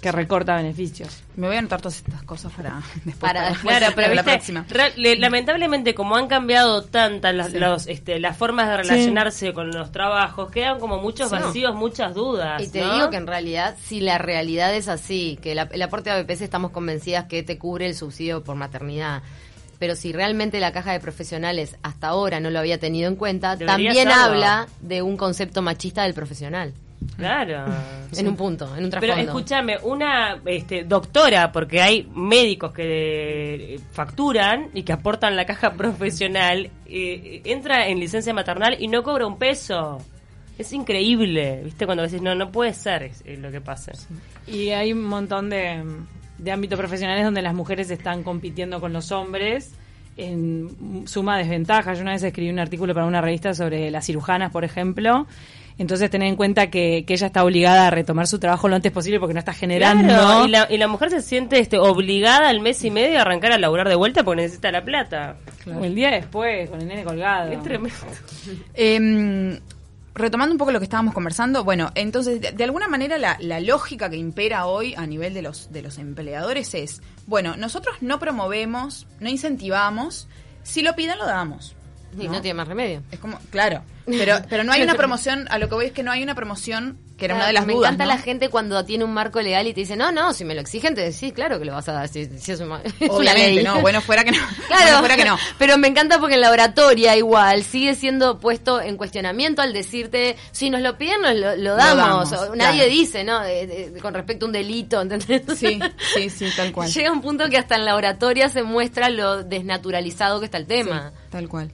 que 0.00 0.12
recorta 0.12 0.54
beneficios. 0.56 1.22
Me 1.36 1.46
voy 1.48 1.56
a 1.56 1.58
anotar 1.58 1.80
todas 1.80 1.96
estas 1.98 2.22
cosas 2.22 2.52
para 2.52 2.80
después. 3.04 3.16
Para- 3.16 3.52
Claro, 3.54 3.86
pero 3.94 3.94
para 3.94 4.14
la 4.14 4.22
próxima. 4.22 4.64
lamentablemente 4.96 5.94
como 5.94 6.16
han 6.16 6.28
cambiado 6.28 6.82
tantas 6.84 7.34
las, 7.34 7.50
Sí. 7.52 7.58
los, 7.58 7.86
este, 7.86 8.18
las 8.20 8.36
formas 8.36 8.68
de 8.68 8.76
relacionarse 8.78 9.52
con 9.52 9.70
los 9.70 9.90
trabajos, 9.92 10.50
quedan 10.50 10.78
como 10.78 10.98
muchos 10.98 11.30
Sí. 11.30 11.36
vacíos, 11.36 11.74
muchas 11.74 12.14
dudas. 12.14 12.62
Y 12.62 12.68
te 12.68 12.80
¿no? 12.80 12.94
digo 12.94 13.10
que 13.10 13.16
en 13.16 13.26
realidad, 13.26 13.76
si 13.82 14.00
la 14.00 14.18
realidad 14.18 14.74
es 14.74 14.88
así, 14.88 15.38
que 15.42 15.54
la- 15.54 15.68
el 15.72 15.82
aporte 15.82 16.10
a 16.10 16.16
BPS 16.20 16.42
estamos 16.44 16.70
convencidas 16.70 17.24
que 17.24 17.42
te 17.42 17.58
cubre 17.58 17.86
el 17.86 17.94
subsidio 17.94 18.44
por 18.44 18.56
maternidad. 18.56 19.22
Pero 19.78 19.94
si 19.94 20.12
realmente 20.12 20.58
la 20.58 20.72
caja 20.72 20.90
de 20.92 20.98
profesionales 20.98 21.76
hasta 21.84 22.08
ahora 22.08 22.40
no 22.40 22.50
lo 22.50 22.58
había 22.58 22.78
tenido 22.78 23.08
en 23.08 23.14
cuenta, 23.14 23.54
Debería 23.54 23.90
también 23.90 24.08
serlo. 24.08 24.14
habla 24.24 24.68
de 24.80 25.02
un 25.02 25.16
concepto 25.16 25.62
machista 25.62 26.02
del 26.02 26.14
profesional. 26.14 26.72
Claro. 27.16 27.64
En 28.16 28.26
un 28.26 28.36
punto, 28.36 28.64
en 28.74 28.84
un 28.84 28.90
Pero 28.90 29.02
trasfondo. 29.02 29.30
escúchame, 29.32 29.76
una 29.82 30.40
este, 30.46 30.84
doctora, 30.84 31.52
porque 31.52 31.82
hay 31.82 32.08
médicos 32.14 32.72
que 32.72 33.74
eh, 33.74 33.80
facturan 33.92 34.70
y 34.72 34.82
que 34.82 34.94
aportan 34.94 35.36
la 35.36 35.44
caja 35.44 35.72
profesional, 35.76 36.70
eh, 36.86 37.42
entra 37.44 37.86
en 37.88 38.00
licencia 38.00 38.32
maternal 38.32 38.76
y 38.80 38.88
no 38.88 39.02
cobra 39.02 39.26
un 39.26 39.36
peso. 39.38 39.98
Es 40.56 40.72
increíble, 40.72 41.60
¿viste? 41.64 41.84
Cuando 41.84 42.02
decís, 42.02 42.22
no, 42.22 42.34
no 42.34 42.50
puede 42.50 42.72
ser 42.72 43.02
es- 43.02 43.22
es 43.26 43.38
lo 43.38 43.50
que 43.50 43.60
pasa. 43.60 43.92
Y 44.46 44.70
hay 44.70 44.92
un 44.94 45.04
montón 45.04 45.50
de, 45.50 45.84
de 46.38 46.50
ámbitos 46.50 46.78
profesionales 46.78 47.24
donde 47.24 47.42
las 47.42 47.54
mujeres 47.54 47.90
están 47.90 48.22
compitiendo 48.22 48.80
con 48.80 48.94
los 48.94 49.12
hombres 49.12 49.74
en 50.16 51.04
suma 51.06 51.36
desventaja. 51.36 51.92
Yo 51.92 52.00
una 52.02 52.12
vez 52.12 52.22
escribí 52.22 52.48
un 52.50 52.58
artículo 52.58 52.94
para 52.94 53.06
una 53.06 53.20
revista 53.20 53.52
sobre 53.54 53.90
las 53.90 54.06
cirujanas, 54.06 54.50
por 54.50 54.64
ejemplo. 54.64 55.26
Entonces 55.78 56.10
tener 56.10 56.26
en 56.26 56.34
cuenta 56.34 56.70
que, 56.70 57.04
que 57.06 57.14
ella 57.14 57.28
está 57.28 57.44
obligada 57.44 57.86
a 57.86 57.90
retomar 57.90 58.26
su 58.26 58.40
trabajo 58.40 58.68
lo 58.68 58.74
antes 58.74 58.90
posible 58.90 59.20
porque 59.20 59.32
no 59.32 59.38
está 59.38 59.52
generando. 59.52 60.08
Claro, 60.08 60.46
y, 60.46 60.50
la, 60.50 60.66
y 60.68 60.76
la 60.76 60.88
mujer 60.88 61.10
se 61.10 61.22
siente 61.22 61.60
este, 61.60 61.78
obligada 61.78 62.48
al 62.48 62.60
mes 62.60 62.84
y 62.84 62.90
medio 62.90 63.18
a 63.18 63.22
arrancar 63.22 63.52
a 63.52 63.58
laburar 63.58 63.88
de 63.88 63.94
vuelta 63.94 64.24
porque 64.24 64.42
necesita 64.42 64.72
la 64.72 64.84
plata. 64.84 65.36
O 65.66 65.84
el 65.84 65.94
día 65.94 66.10
después, 66.10 66.68
con 66.68 66.80
el 66.80 66.88
nene 66.88 67.04
colgado. 67.04 67.52
Es 67.52 67.62
tremendo. 67.62 67.96
Em, 68.74 69.60
retomando 70.14 70.52
un 70.52 70.58
poco 70.58 70.72
lo 70.72 70.80
que 70.80 70.84
estábamos 70.84 71.14
conversando, 71.14 71.62
bueno, 71.62 71.92
entonces, 71.94 72.40
de, 72.40 72.50
de 72.50 72.64
alguna 72.64 72.88
manera 72.88 73.16
la, 73.16 73.36
la 73.40 73.60
lógica 73.60 74.10
que 74.10 74.16
impera 74.16 74.66
hoy 74.66 74.94
a 74.96 75.06
nivel 75.06 75.32
de 75.32 75.42
los, 75.42 75.72
de 75.72 75.82
los 75.82 75.98
empleadores 75.98 76.74
es, 76.74 77.02
bueno, 77.26 77.56
nosotros 77.56 77.96
no 78.00 78.18
promovemos, 78.18 79.06
no 79.20 79.28
incentivamos, 79.28 80.26
si 80.64 80.82
lo 80.82 80.96
piden 80.96 81.18
lo 81.18 81.26
damos. 81.26 81.76
Y 82.18 82.26
no 82.26 82.40
tiene 82.40 82.54
más 82.54 82.66
remedio. 82.66 83.02
Es 83.12 83.18
como, 83.18 83.38
claro, 83.50 83.82
pero, 84.10 84.36
pero 84.48 84.64
no 84.64 84.72
hay 84.72 84.82
una 84.82 84.94
promoción, 84.96 85.46
a 85.50 85.58
lo 85.58 85.68
que 85.68 85.74
voy 85.74 85.86
es 85.86 85.92
que 85.92 86.02
no 86.02 86.10
hay 86.10 86.22
una 86.22 86.34
promoción, 86.34 86.98
que 87.16 87.24
era 87.24 87.34
una 87.34 87.48
de 87.48 87.52
las 87.52 87.66
me 87.66 87.72
dudas, 87.72 87.88
encanta 87.90 88.04
¿no? 88.04 88.10
la 88.16 88.18
gente 88.22 88.48
cuando 88.48 88.84
tiene 88.84 89.02
un 89.04 89.12
marco 89.12 89.40
legal 89.42 89.66
y 89.66 89.74
te 89.74 89.80
dice, 89.80 89.96
no, 89.96 90.12
no, 90.12 90.32
si 90.32 90.44
me 90.44 90.54
lo 90.54 90.60
exigen, 90.60 90.94
te 90.94 91.00
decís, 91.00 91.32
claro 91.32 91.58
que 91.58 91.64
lo 91.64 91.72
vas 91.72 91.88
a 91.88 91.92
dar, 91.92 92.08
si, 92.08 92.26
si 92.38 92.52
es, 92.52 92.60
una, 92.60 92.80
Obviamente, 93.10 93.62
no, 93.64 93.80
bueno, 93.80 94.00
fuera 94.00 94.22
que 94.24 94.30
no. 94.30 94.38
Claro, 94.68 94.82
Bueno, 94.84 94.98
fuera 95.00 95.16
que 95.16 95.24
no. 95.24 95.36
pero 95.58 95.78
me 95.78 95.88
encanta 95.88 96.20
porque 96.20 96.34
en 96.36 96.42
la 96.42 96.50
oratoria 96.52 97.16
igual 97.16 97.64
sigue 97.64 97.94
siendo 97.96 98.38
puesto 98.38 98.80
en 98.80 98.96
cuestionamiento 98.96 99.62
al 99.62 99.72
decirte, 99.72 100.36
si 100.52 100.70
nos 100.70 100.80
lo 100.80 100.96
piden, 100.96 101.20
nos 101.22 101.34
lo, 101.34 101.56
lo 101.56 101.74
damos. 101.74 102.30
damos, 102.30 102.50
O 102.50 102.54
Nadie 102.56 102.78
claro. 102.82 102.90
dice, 102.92 103.24
¿no? 103.24 103.40
De- 103.40 103.66
de- 103.66 104.00
con 104.00 104.14
respecto 104.14 104.44
a 104.44 104.48
un 104.48 104.52
delito, 104.52 105.00
¿entendés? 105.02 105.42
Sí, 105.58 105.80
sí, 106.14 106.30
sí, 106.30 106.46
tal 106.56 106.70
cual. 106.72 106.88
Llega 106.92 107.10
un 107.10 107.20
punto 107.20 107.48
que 107.48 107.56
hasta 107.58 107.74
en 107.74 107.84
la 107.84 107.96
oratoria 107.96 108.48
se 108.48 108.62
muestra 108.62 109.08
lo 109.10 109.42
desnaturalizado 109.42 110.38
que 110.38 110.44
está 110.46 110.58
el 110.58 110.66
tema. 110.66 111.10
Sí, 111.14 111.20
tal 111.30 111.48
cual. 111.48 111.72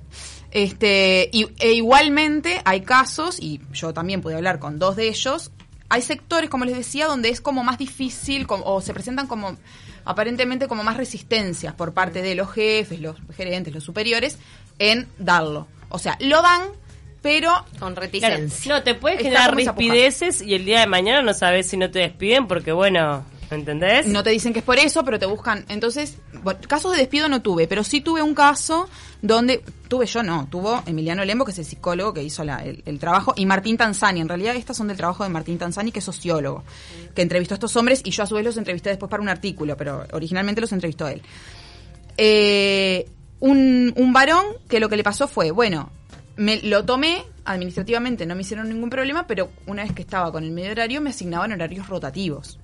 Este, 0.55 1.29
y, 1.33 1.49
e 1.59 1.73
igualmente 1.73 2.63
hay 2.65 2.81
casos, 2.83 3.39
y 3.41 3.61
yo 3.73 3.93
también 3.93 4.23
pude 4.23 4.37
hablar 4.37 4.61
con 4.61 4.79
dos 4.79 4.95
de 4.97 5.09
ellos, 5.09 5.51
hay 5.89 6.01
sectores, 6.01 6.49
como 6.49 6.65
les 6.65 6.77
decía, 6.77 7.07
donde 7.07 7.29
es 7.29 7.41
como 7.41 7.63
más 7.65 7.77
difícil 7.77 8.47
como- 8.47 8.65
o 8.65 8.81
se 8.81 8.95
presentan 8.95 9.27
como 9.27 9.57
aparentemente 10.05 10.69
como 10.69 10.83
más 10.85 10.97
resistencias 10.97 11.75
por 11.75 11.93
parte 11.93 12.23
de 12.23 12.35
los 12.37 12.51
jefes, 12.53 13.01
los 13.01 13.17
gerentes, 13.37 13.75
los 13.75 13.83
superiores, 13.85 14.39
en 14.79 15.09
darlo. 15.19 15.67
O 15.89 15.99
sea, 15.99 16.17
lo 16.21 16.41
dan, 16.41 16.63
pero 17.21 17.51
Con 17.81 17.95
Claro, 17.95 18.01
reticencia. 18.03 18.73
no, 18.75 18.83
te 18.85 18.95
puede 18.95 19.17
Está 19.17 19.25
generar 19.29 19.57
rispideces 19.57 20.41
y 20.43 20.55
el 20.55 20.65
día 20.65 20.81
de 20.81 20.87
mañana 20.87 21.23
no 21.23 21.35
sabes 21.35 21.67
si 21.67 21.77
no 21.77 21.91
te 21.91 21.99
despiden 22.01 22.47
porque, 22.47 22.71
bueno, 22.73 23.25
¿entendés? 23.55 24.07
no 24.07 24.23
te 24.23 24.31
dicen 24.31 24.53
que 24.53 24.59
es 24.59 24.65
por 24.65 24.79
eso, 24.79 25.05
pero 25.05 25.19
te 25.19 25.27
buscan. 25.27 25.65
Entonces, 25.69 26.19
bueno, 26.43 26.61
casos 26.69 26.93
de 26.93 26.99
despido 26.99 27.29
no 27.29 27.43
tuve, 27.43 27.67
pero 27.67 27.85
sí 27.85 28.01
tuve 28.01 28.23
un 28.23 28.35
caso 28.35 28.89
donde, 29.23 29.63
tuve 29.89 30.07
yo 30.07 30.23
no, 30.23 30.49
tuvo 30.51 30.83
Emiliano 30.87 31.25
Lembo, 31.25 31.45
que 31.45 31.53
es 31.53 31.59
el 31.59 31.65
psicólogo 31.65 32.13
que 32.13 32.23
hizo 32.23 32.43
el, 32.43 32.83
el 32.85 32.99
trabajo, 32.99 33.33
y 33.37 33.47
Martín 33.47 33.77
Tanzani. 33.77 34.21
En 34.21 34.29
realidad, 34.29 34.57
estas 34.57 34.77
son 34.77 34.89
del 34.89 34.97
trabajo 34.97 35.25
de 35.25 35.31
Martín 35.31 35.59
Tanzani, 35.59 35.93
que 35.93 36.01
es 36.01 36.05
sociólogo, 36.05 36.65
que 37.15 37.23
entrevistó 37.23 37.55
a 37.55 37.57
estos 37.57 37.75
hombres 37.77 38.03
y 38.05 38.11
yo 38.11 38.23
a 38.23 38.27
su 38.27 38.35
vez 38.35 38.45
los 38.45 38.57
entrevisté 38.57 38.91
después 38.91 39.09
para 39.11 39.23
un 39.23 39.29
artículo, 39.29 39.77
pero 39.77 40.05
originalmente 40.13 40.61
los 40.61 40.73
entrevistó 40.73 41.09
él. 41.09 41.23
Eh, 42.17 43.09
un, 43.41 43.93
un 43.97 44.13
varón 44.13 44.45
que 44.69 44.81
lo 44.81 44.89
que 44.89 44.97
le 44.97 45.05
pasó 45.05 45.29
fue, 45.29 45.51
bueno, 45.51 45.91
me 46.37 46.61
lo 46.63 46.85
tomé 46.85 47.25
administrativamente, 47.45 48.27
no 48.27 48.35
me 48.35 48.43
hicieron 48.43 48.69
ningún 48.69 48.91
problema, 48.91 49.27
pero 49.27 49.51
una 49.67 49.83
vez 49.83 49.93
que 49.93 50.03
estaba 50.03 50.33
con 50.33 50.45
el 50.45 50.51
medio 50.51 50.73
horario 50.73 51.01
me 51.01 51.11
asignaban 51.11 51.53
horarios 51.53 51.89
rotativos. 51.89 52.59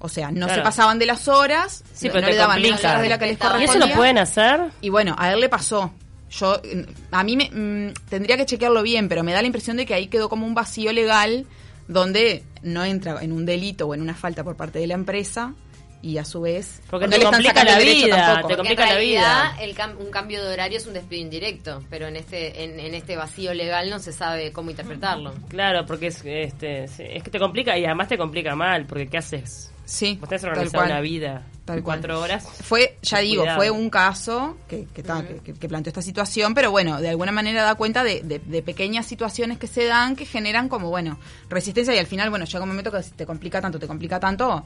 O 0.00 0.08
sea, 0.08 0.30
no 0.30 0.46
Claro. 0.46 0.54
se 0.54 0.60
pasaban 0.62 0.98
de 0.98 1.06
las 1.06 1.28
horas, 1.28 1.84
Sí, 1.92 2.06
no, 2.08 2.12
pero 2.14 2.22
no 2.22 2.26
te 2.28 2.32
le 2.32 2.38
daban 2.38 2.56
complica. 2.56 2.74
las 2.76 2.84
horas 2.84 3.02
de 3.02 3.08
la 3.10 3.18
que 3.18 3.26
les 3.26 3.34
¿Y 3.34 3.36
eso 3.36 3.44
lo 3.44 3.50
¿Y 3.60 3.64
eso 3.64 3.72
correspondía. 3.72 3.94
lo 3.94 4.00
pueden 4.00 4.18
hacer? 4.18 4.60
Y 4.80 4.88
bueno, 4.88 5.14
a 5.18 5.32
él 5.32 5.40
le 5.40 5.48
pasó. 5.48 5.92
Yo, 6.30 6.60
mm, 6.62 6.80
a 7.14 7.24
mí 7.24 7.36
me, 7.36 7.50
mm, 7.50 7.94
tendría 8.08 8.36
que 8.36 8.46
chequearlo 8.46 8.82
bien, 8.82 9.08
pero 9.08 9.22
me 9.24 9.32
da 9.32 9.40
la 9.42 9.46
impresión 9.46 9.76
de 9.76 9.84
que 9.86 9.94
ahí 9.94 10.06
quedó 10.06 10.28
como 10.28 10.46
un 10.46 10.54
vacío 10.54 10.92
legal 10.92 11.44
donde 11.88 12.44
no 12.62 12.84
entra 12.84 13.18
en 13.22 13.32
un 13.32 13.44
delito 13.46 13.86
o 13.88 13.94
en 13.94 14.00
una 14.00 14.14
falta 14.14 14.44
por 14.44 14.56
parte 14.56 14.78
de 14.78 14.86
la 14.86 14.94
empresa 14.94 15.54
y 16.02 16.16
a 16.16 16.24
su 16.24 16.40
vez 16.40 16.80
Porque 16.88 17.06
no 17.06 17.10
te 17.10 17.18
le 17.18 17.24
están 17.24 17.32
complica 17.42 17.60
sacando 17.60 17.72
la 17.84 17.84
vida, 17.92 18.16
tampoco. 18.16 18.36
te 18.36 18.42
Porque 18.42 18.56
complica 18.56 18.82
en 18.84 18.88
la 18.88 18.94
realidad, 18.94 19.52
vida. 19.54 19.64
el 19.64 19.76
cam- 19.76 19.96
un 19.98 20.10
cambio 20.10 20.42
de 20.42 20.52
horario 20.54 20.78
es 20.78 20.86
un 20.86 20.94
despido 20.94 21.20
indirecto, 21.20 21.82
pero 21.90 22.06
en 22.06 22.16
este 22.16 22.62
en, 22.64 22.80
en 22.80 22.94
este 22.94 23.16
vacío 23.16 23.52
legal 23.52 23.90
no 23.90 23.98
se 23.98 24.12
sabe 24.12 24.50
cómo 24.52 24.70
interpretarlo. 24.70 25.34
Claro, 25.48 25.84
porque 25.84 26.06
es, 26.06 26.22
este, 26.24 26.88
sí, 26.88 27.02
es 27.06 27.22
que 27.22 27.30
te 27.30 27.38
complica 27.38 27.76
y 27.76 27.84
además 27.84 28.08
te 28.08 28.16
complica 28.16 28.54
mal, 28.54 28.86
porque 28.86 29.08
¿qué 29.08 29.18
haces? 29.18 29.72
Sí, 29.90 30.16
Vos 30.20 30.28
tenés 30.28 30.70
cual. 30.70 30.86
una 30.86 31.00
vida 31.00 31.42
Tal 31.64 31.82
cual. 31.82 31.98
cuatro 31.98 32.20
horas. 32.20 32.44
Fue, 32.62 32.96
ya 33.02 33.18
digo, 33.18 33.42
cuidado. 33.42 33.58
fue 33.58 33.70
un 33.70 33.90
caso 33.90 34.56
que, 34.68 34.86
que, 34.94 35.02
ta, 35.02 35.26
que- 35.26 35.38
que- 35.40 35.54
que 35.54 35.68
planteó 35.68 35.90
esta 35.90 36.00
situación, 36.02 36.54
pero 36.54 36.70
bueno, 36.70 37.00
de 37.00 37.08
alguna 37.08 37.32
manera 37.32 37.64
da 37.64 37.74
cuenta 37.74 38.04
de, 38.04 38.20
de- 38.22 38.38
de 38.38 38.62
pequeñas 38.62 39.06
situaciones 39.06 39.58
que 39.58 39.66
se 39.66 39.86
dan 39.86 40.14
que 40.14 40.26
generan 40.26 40.68
como, 40.68 40.90
bueno, 40.90 41.18
resistencia 41.48 41.92
y 41.94 41.98
al 41.98 42.06
final, 42.06 42.30
bueno, 42.30 42.44
llega 42.44 42.62
un 42.62 42.68
momento 42.68 42.92
que 42.92 43.00
te 43.02 43.26
complica 43.26 43.60
tanto, 43.60 43.80
te 43.80 43.88
complica 43.88 44.20
tanto 44.20 44.64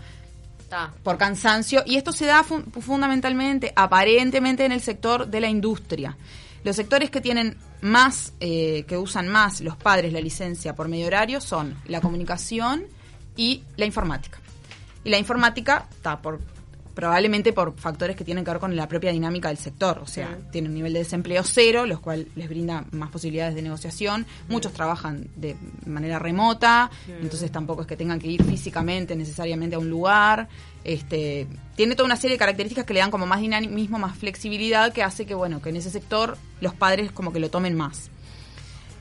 por 1.03 1.17
cansancio 1.17 1.83
y 1.87 1.97
esto 1.97 2.13
se 2.13 2.27
da 2.27 2.43
fun- 2.43 2.65
fundamentalmente, 2.81 3.73
aparentemente 3.77 4.65
en 4.65 4.73
el 4.73 4.81
sector 4.81 5.27
de 5.29 5.41
la 5.41 5.49
industria. 5.49 6.17
Los 6.65 6.77
sectores 6.77 7.11
que 7.11 7.21
tienen 7.21 7.57
más, 7.81 8.33
eh, 8.41 8.85
que 8.89 8.97
usan 8.99 9.29
más 9.29 9.61
los 9.61 9.77
padres 9.77 10.13
la 10.13 10.21
licencia 10.21 10.75
por 10.75 10.89
medio 10.89 11.07
horario 11.07 11.41
son 11.41 11.77
la 11.87 12.01
comunicación 12.01 12.85
y 13.37 13.63
la 13.77 13.85
informática. 13.87 14.39
Y 15.05 15.11
la 15.11 15.19
informática 15.19 15.87
está 15.91 16.21
por 16.21 16.41
probablemente 16.95 17.53
por 17.53 17.75
factores 17.77 18.17
que 18.17 18.25
tienen 18.25 18.45
que 18.45 18.53
ver 18.53 18.61
con 18.61 18.75
la 18.77 18.89
propia 18.89 19.11
dinámica 19.11 19.49
del 19.49 19.59
sector, 19.59 19.99
o 19.99 20.07
sea, 20.07 20.39
tiene 20.53 20.69
un 20.69 20.75
nivel 20.75 20.93
de 20.93 21.01
desempleo 21.01 21.43
cero, 21.43 21.87
los 21.87 22.01
cuales 22.01 22.29
les 22.37 22.49
brinda 22.49 22.85
más 22.93 23.11
posibilidades 23.11 23.55
de 23.55 23.63
negociación. 23.63 24.25
Muchos 24.49 24.73
trabajan 24.73 25.27
de 25.35 25.57
manera 25.87 26.19
remota, 26.19 26.91
entonces 27.21 27.51
tampoco 27.51 27.83
es 27.83 27.89
que 27.89 27.97
tengan 27.97 28.21
que 28.21 28.29
ir 28.29 28.45
físicamente 28.45 29.17
necesariamente 29.17 29.75
a 29.75 29.81
un 29.81 29.91
lugar. 29.91 30.49
Este, 30.85 31.49
tiene 31.75 31.97
toda 31.97 32.07
una 32.07 32.17
serie 32.17 32.37
de 32.37 32.39
características 32.39 32.85
que 32.85 32.95
le 32.95 33.01
dan 33.01 33.11
como 33.11 33.27
más 33.27 33.41
dinamismo, 33.41 33.99
más 33.99 34.17
flexibilidad, 34.17 34.93
que 34.93 35.03
hace 35.03 35.27
que 35.27 35.35
bueno, 35.35 35.61
que 35.61 35.71
en 35.71 35.77
ese 35.77 35.91
sector 35.91 36.39
los 36.61 36.75
padres 36.75 37.11
como 37.11 37.33
que 37.33 37.41
lo 37.41 37.51
tomen 37.51 37.75
más. 37.75 38.11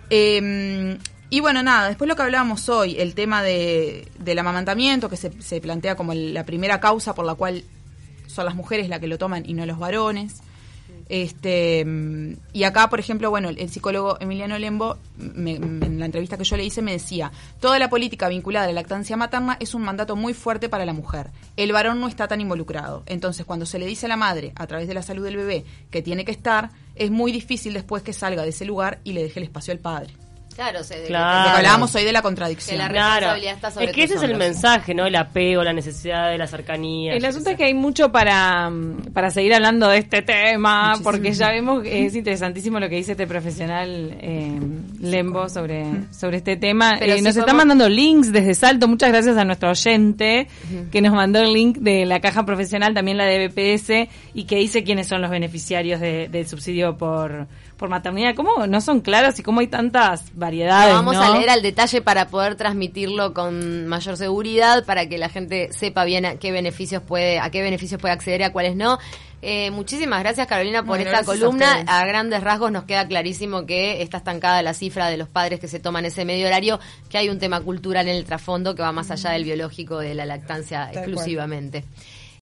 Eh, 0.09 0.97
y 1.35 1.39
bueno, 1.39 1.63
nada, 1.63 1.87
después 1.87 2.07
lo 2.07 2.15
que 2.15 2.21
hablábamos 2.21 2.69
hoy, 2.69 2.95
el 2.99 3.15
tema 3.15 3.41
de, 3.41 4.07
del 4.19 4.37
amamantamiento, 4.39 5.09
que 5.09 5.17
se, 5.17 5.31
se 5.41 5.59
plantea 5.61 5.95
como 5.95 6.13
la 6.13 6.43
primera 6.45 6.79
causa 6.79 7.15
por 7.15 7.25
la 7.25 7.33
cual 7.35 7.63
son 8.27 8.45
las 8.45 8.55
mujeres 8.55 8.87
las 8.89 8.99
que 8.99 9.07
lo 9.07 9.17
toman 9.17 9.43
y 9.47 9.53
no 9.53 9.65
los 9.65 9.79
varones. 9.79 10.41
Este, 11.09 11.85
y 12.53 12.63
acá, 12.63 12.89
por 12.89 12.99
ejemplo, 12.99 13.29
bueno, 13.29 13.49
el 13.49 13.69
psicólogo 13.69 14.17
Emiliano 14.19 14.57
Lembo, 14.57 14.97
me- 15.17 15.55
en 15.55 15.99
la 15.99 16.05
entrevista 16.05 16.37
que 16.37 16.43
yo 16.43 16.55
le 16.57 16.63
hice, 16.65 16.81
me 16.81 16.91
decía, 16.93 17.31
toda 17.59 17.77
la 17.77 17.89
política 17.89 18.27
vinculada 18.29 18.65
a 18.65 18.67
la 18.69 18.73
lactancia 18.73 19.17
materna 19.17 19.57
es 19.59 19.73
un 19.75 19.81
mandato 19.83 20.15
muy 20.15 20.33
fuerte 20.33 20.69
para 20.69 20.85
la 20.85 20.93
mujer. 20.93 21.29
El 21.57 21.71
varón 21.71 21.99
no 21.99 22.07
está 22.07 22.27
tan 22.27 22.41
involucrado. 22.41 23.03
Entonces, 23.05 23.45
cuando 23.45 23.65
se 23.65 23.79
le 23.79 23.85
dice 23.85 24.05
a 24.05 24.09
la 24.09 24.17
madre, 24.17 24.53
a 24.55 24.65
través 24.67 24.87
de 24.87 24.93
la 24.93 25.01
salud 25.03 25.23
del 25.25 25.35
bebé, 25.37 25.65
que 25.91 26.01
tiene 26.01 26.25
que 26.25 26.31
estar, 26.31 26.69
es 26.95 27.11
muy 27.11 27.31
difícil 27.31 27.73
después 27.73 28.01
que 28.03 28.13
salga 28.13 28.43
de 28.43 28.49
ese 28.49 28.65
lugar 28.65 28.99
y 29.03 29.13
le 29.13 29.23
deje 29.23 29.39
el 29.39 29.45
espacio 29.45 29.73
al 29.73 29.79
padre. 29.79 30.13
Claro, 30.55 30.83
se, 30.83 30.99
de- 30.99 31.07
Claro. 31.07 31.39
Lo 31.39 31.51
que 31.51 31.57
hablábamos 31.57 31.95
hoy 31.95 32.03
de 32.03 32.11
la 32.11 32.21
contradicción. 32.21 32.77
Que 32.77 32.83
la 32.83 32.89
Claro. 32.89 33.13
responsabilidad 33.15 33.53
está 33.55 33.71
sobre 33.71 33.85
Es 33.87 33.91
que 33.93 34.03
ese 34.03 34.15
es 34.15 34.21
el 34.23 34.35
mensaje, 34.37 34.93
¿no? 34.93 35.05
El 35.05 35.15
apego, 35.15 35.63
la 35.63 35.73
necesidad 35.73 36.29
de 36.29 36.37
la 36.37 36.47
cercanía. 36.47 37.13
El 37.13 37.25
asunto 37.25 37.49
es 37.51 37.57
que 37.57 37.65
hay 37.65 37.73
mucho 37.73 38.11
para, 38.11 38.69
mm, 38.69 39.13
para 39.13 39.29
seguir 39.31 39.53
hablando 39.53 39.87
de 39.89 39.97
este 39.99 40.21
tema, 40.21 40.89
Muchísimo. 40.89 41.11
porque 41.11 41.31
ya 41.33 41.49
vemos 41.49 41.83
que 41.83 42.05
es 42.05 42.15
interesantísimo 42.15 42.79
lo 42.79 42.89
que 42.89 42.95
dice 42.95 43.11
este 43.13 43.27
profesional 43.27 44.15
eh, 44.21 44.59
Lembo 45.01 45.49
sobre, 45.49 45.85
sobre 46.11 46.37
este 46.37 46.55
tema. 46.57 46.95
Pero 46.99 47.13
Eh, 47.13 47.17
si 47.17 47.21
nos 47.23 47.29
está 47.35 47.41
podemos- 47.45 47.57
mandando 47.65 47.89
links 47.89 48.31
desde 48.31 48.53
Salto, 48.53 48.87
muchas 48.87 49.09
gracias 49.09 49.37
a 49.37 49.43
nuestro 49.45 49.69
oyente 49.71 50.47
que 50.91 51.01
nos 51.01 51.13
mandó 51.13 51.39
el 51.41 51.53
link 51.53 51.77
de 51.77 52.05
la 52.05 52.19
caja 52.19 52.45
profesional, 52.45 52.93
también 52.93 53.17
la 53.17 53.25
de 53.25 53.47
BPS, 53.47 54.09
y 54.33 54.43
que 54.45 54.57
dice 54.57 54.83
quiénes 54.83 55.07
son 55.07 55.21
los 55.21 55.29
beneficiarios 55.31 55.99
de- 55.99 56.27
del 56.29 56.47
subsidio 56.47 56.97
por, 56.97 57.47
por 57.83 57.89
maternidad. 57.89 58.33
¿Cómo 58.33 58.65
no 58.65 58.79
son 58.79 59.01
claros 59.01 59.37
y 59.39 59.43
cómo 59.43 59.59
hay 59.59 59.67
tantas 59.67 60.33
variedades? 60.35 60.91
Lo 60.91 60.99
vamos 60.99 61.15
¿no? 61.15 61.21
a 61.21 61.37
leer 61.37 61.49
al 61.49 61.61
detalle 61.61 62.01
para 62.01 62.29
poder 62.29 62.55
transmitirlo 62.55 63.33
con 63.33 63.87
mayor 63.87 64.15
seguridad, 64.15 64.85
para 64.85 65.09
que 65.09 65.17
la 65.17 65.27
gente 65.27 65.67
sepa 65.73 66.05
bien 66.05 66.25
a 66.25 66.35
qué 66.37 66.53
beneficios 66.53 67.03
puede, 67.03 67.41
a 67.41 67.49
qué 67.49 67.61
beneficios 67.61 67.99
puede 67.99 68.13
acceder 68.13 68.39
y 68.39 68.43
a 68.45 68.53
cuáles 68.53 68.77
no. 68.77 68.99
Eh, 69.41 69.69
muchísimas 69.71 70.21
gracias 70.21 70.47
Carolina 70.47 70.83
por 70.83 70.95
Bueno, 70.95 71.03
esta 71.03 71.19
a 71.19 71.25
columna. 71.25 71.83
A, 71.85 72.05
grandes 72.05 72.41
rasgos 72.41 72.71
nos 72.71 72.85
queda 72.85 73.05
clarísimo 73.05 73.65
que 73.65 74.01
está 74.01 74.19
estancada 74.19 74.61
la 74.61 74.73
cifra 74.73 75.09
de 75.09 75.17
los 75.17 75.27
padres 75.27 75.59
que 75.59 75.67
se 75.67 75.81
toman 75.81 76.05
ese 76.05 76.23
medio 76.23 76.47
horario, 76.47 76.79
que 77.09 77.17
hay 77.17 77.27
un 77.27 77.37
tema 77.37 77.59
cultural 77.59 78.07
en 78.07 78.15
el 78.15 78.23
trasfondo 78.23 78.75
que 78.75 78.81
va 78.81 78.93
más 78.93 79.11
allá 79.11 79.31
del 79.31 79.43
biológico 79.43 79.99
de 79.99 80.13
la 80.13 80.25
lactancia 80.25 80.89
exclusivamente. 80.89 81.83